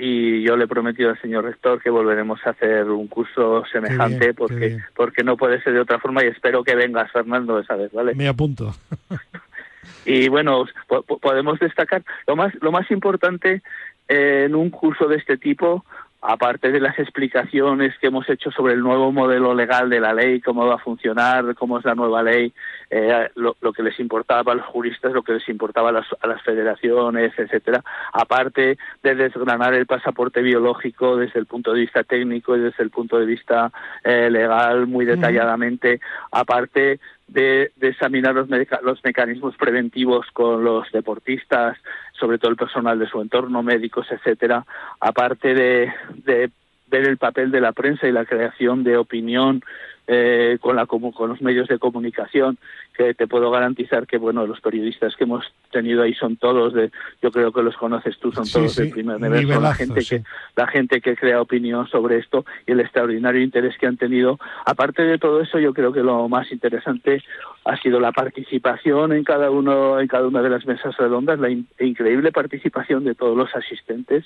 [0.00, 4.18] y yo le he prometido al señor rector que volveremos a hacer un curso semejante
[4.26, 7.74] bien, porque porque no puede ser de otra forma y espero que vengas Fernando esa
[7.74, 8.14] vez, ¿vale?
[8.14, 8.74] Me apunto.
[10.06, 13.62] y bueno po- po- podemos destacar lo más lo más importante
[14.08, 15.84] eh, en un curso de este tipo
[16.20, 20.40] aparte de las explicaciones que hemos hecho sobre el nuevo modelo legal de la ley
[20.40, 22.52] cómo va a funcionar cómo es la nueva ley
[22.90, 26.06] eh, lo, lo que les importaba a los juristas lo que les importaba a las,
[26.20, 32.02] a las federaciones etcétera aparte de desgranar el pasaporte biológico desde el punto de vista
[32.02, 33.70] técnico y desde el punto de vista
[34.02, 36.00] eh, legal muy detalladamente
[36.32, 36.98] aparte
[37.28, 41.76] de, de examinar los, meca- los mecanismos preventivos con los deportistas,
[42.18, 44.64] sobre todo el personal de su entorno, médicos, etcétera,
[45.00, 45.92] aparte de,
[46.24, 46.50] de
[46.88, 49.62] ver el papel de la prensa y la creación de opinión
[50.08, 52.58] eh, con, la, con los medios de comunicación,
[52.96, 56.90] que te puedo garantizar que bueno los periodistas que hemos tenido ahí son todos de,
[57.22, 59.54] yo creo que los conoces tú, son Sí, todos sí, del primer nivel, son la
[59.54, 60.16] nivelazo, gente sí.
[60.16, 60.24] que
[60.56, 64.38] la gente que crea opinión sobre esto y el extraordinario interés que han tenido.
[64.64, 67.22] Aparte de todo eso, yo creo que lo más interesante
[67.66, 71.50] ha sido la participación en cada uno, en cada una de las mesas redondas, la
[71.50, 74.24] in- increíble participación de todos los asistentes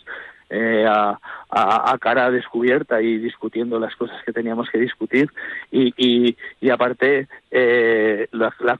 [0.48, 1.18] eh, a,
[1.50, 5.30] a- a cara descubierta y discutiendo las cosas que teníamos que discutir
[5.72, 8.78] y, y, y aparte eh, la- la-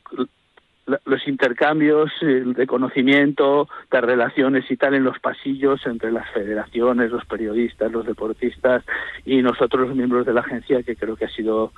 [1.06, 7.10] los intercambios eh, de conocimiento, de relaciones y tal en los pasillos entre las federaciones,
[7.10, 8.84] los periodistas, los deportistas
[9.24, 11.72] y nosotros los miembros de la agencia, que creo que ha sido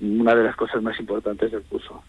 [0.00, 2.02] una de las cosas más importantes del curso.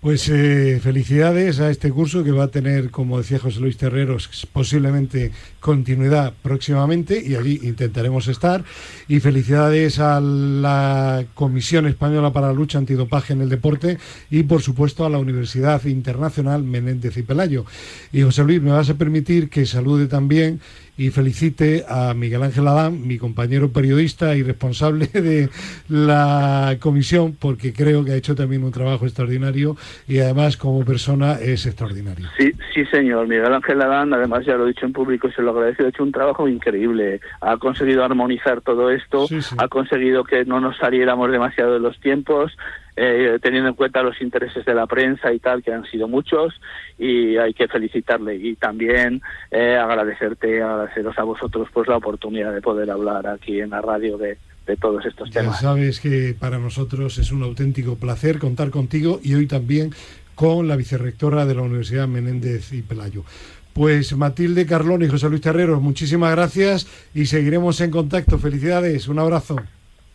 [0.00, 4.46] Pues eh, felicidades a este curso que va a tener, como decía José Luis Terreros,
[4.52, 8.62] posiblemente continuidad próximamente y allí intentaremos estar.
[9.08, 13.98] Y felicidades a la Comisión Española para la Lucha Antidopaje en el Deporte
[14.30, 17.64] y, por supuesto, a la Universidad Internacional Menéndez y Pelayo.
[18.12, 20.60] Y José Luis, me vas a permitir que salude también
[20.96, 25.48] y felicite a Miguel Ángel Adán, mi compañero periodista y responsable de
[25.88, 29.76] la comisión, porque creo que ha hecho también un trabajo extraordinario
[30.08, 32.28] y además como persona es extraordinario.
[32.38, 33.28] Sí, sí, señor.
[33.28, 36.02] Miguel Ángel Adán, además ya lo he dicho en público se lo agradezco, ha hecho
[36.02, 37.20] un trabajo increíble.
[37.40, 39.26] Ha conseguido armonizar todo esto,
[39.58, 42.56] ha conseguido que no nos saliéramos demasiado de los tiempos,
[42.96, 46.54] eh, teniendo en cuenta los intereses de la prensa y tal, que han sido muchos,
[46.98, 48.36] y hay que felicitarle.
[48.36, 49.20] Y también
[49.50, 54.16] eh, agradecerte, agradeceros a vosotros pues la oportunidad de poder hablar aquí en la radio
[54.16, 55.60] de, de todos estos Ya temas.
[55.60, 59.90] sabes que para nosotros es un auténtico placer contar contigo y hoy también
[60.34, 63.24] con la vicerrectora de la Universidad Menéndez y Pelayo.
[63.72, 68.38] Pues Matilde Carlón y José Luis Terreros, muchísimas gracias y seguiremos en contacto.
[68.38, 69.56] Felicidades, un abrazo.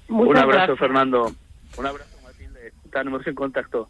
[0.09, 1.31] un abrazo, Fernando.
[1.77, 2.09] Un abrazo.
[2.91, 3.89] Estaremos en contacto.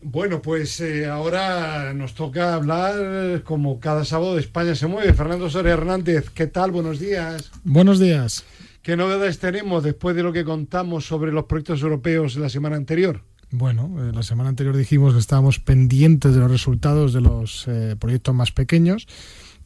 [0.00, 5.12] Bueno, pues eh, ahora nos toca hablar como cada sábado de España se mueve.
[5.14, 6.70] Fernando Soria Hernández, ¿qué tal?
[6.70, 7.50] Buenos días.
[7.64, 8.44] Buenos días.
[8.82, 13.22] ¿Qué novedades tenemos después de lo que contamos sobre los proyectos europeos la semana anterior?
[13.50, 17.96] Bueno, eh, la semana anterior dijimos que estábamos pendientes de los resultados de los eh,
[17.98, 19.08] proyectos más pequeños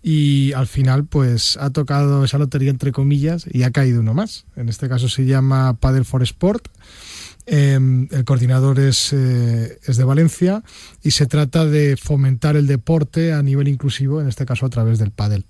[0.03, 4.47] y al final pues ha tocado esa lotería entre comillas y ha caído uno más.
[4.57, 6.69] En este caso se llama Padel for Sport.
[7.53, 7.75] Eh,
[8.11, 10.63] el coordinador es, eh, es de Valencia
[11.03, 15.01] y se trata de fomentar el deporte a nivel inclusivo, en este caso a través
[15.01, 15.45] del pádel.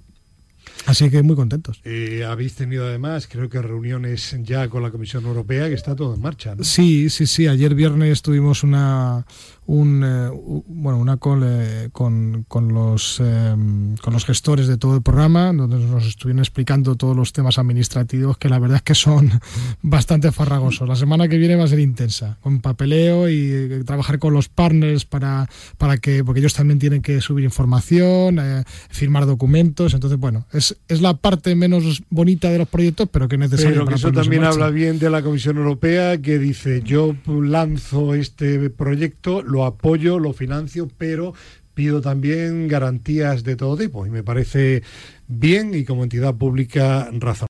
[0.86, 1.80] Así que muy contentos.
[1.84, 6.14] Eh, habéis tenido además, creo que reuniones ya con la Comisión Europea, que está todo
[6.14, 6.55] en marcha.
[6.55, 6.64] ¿no?
[6.64, 7.46] Sí, sí, sí.
[7.46, 9.26] Ayer viernes tuvimos una,
[9.71, 10.31] un, eh,
[10.66, 13.55] bueno, una call eh, con, con, los, eh,
[14.03, 18.37] con los gestores de todo el programa, donde nos estuvieron explicando todos los temas administrativos,
[18.37, 19.31] que la verdad es que son
[19.83, 20.89] bastante farragosos.
[20.89, 24.49] La semana que viene va a ser intensa, con papeleo y eh, trabajar con los
[24.49, 25.49] partners para,
[25.79, 29.95] para que, porque ellos también tienen que subir información, eh, firmar documentos.
[29.95, 33.71] Entonces, bueno, es, es la parte menos bonita de los proyectos, pero que es necesaria.
[33.71, 38.14] Pero que para eso también habla bien de la Comisión Europea, que dice, yo lanzo
[38.14, 41.35] este proyecto, apoyo, lo financio, pero
[41.75, 44.07] pido también garantías de todo tipo.
[44.07, 44.83] Y me parece
[45.29, 47.39] bien y como entidad pública razonable.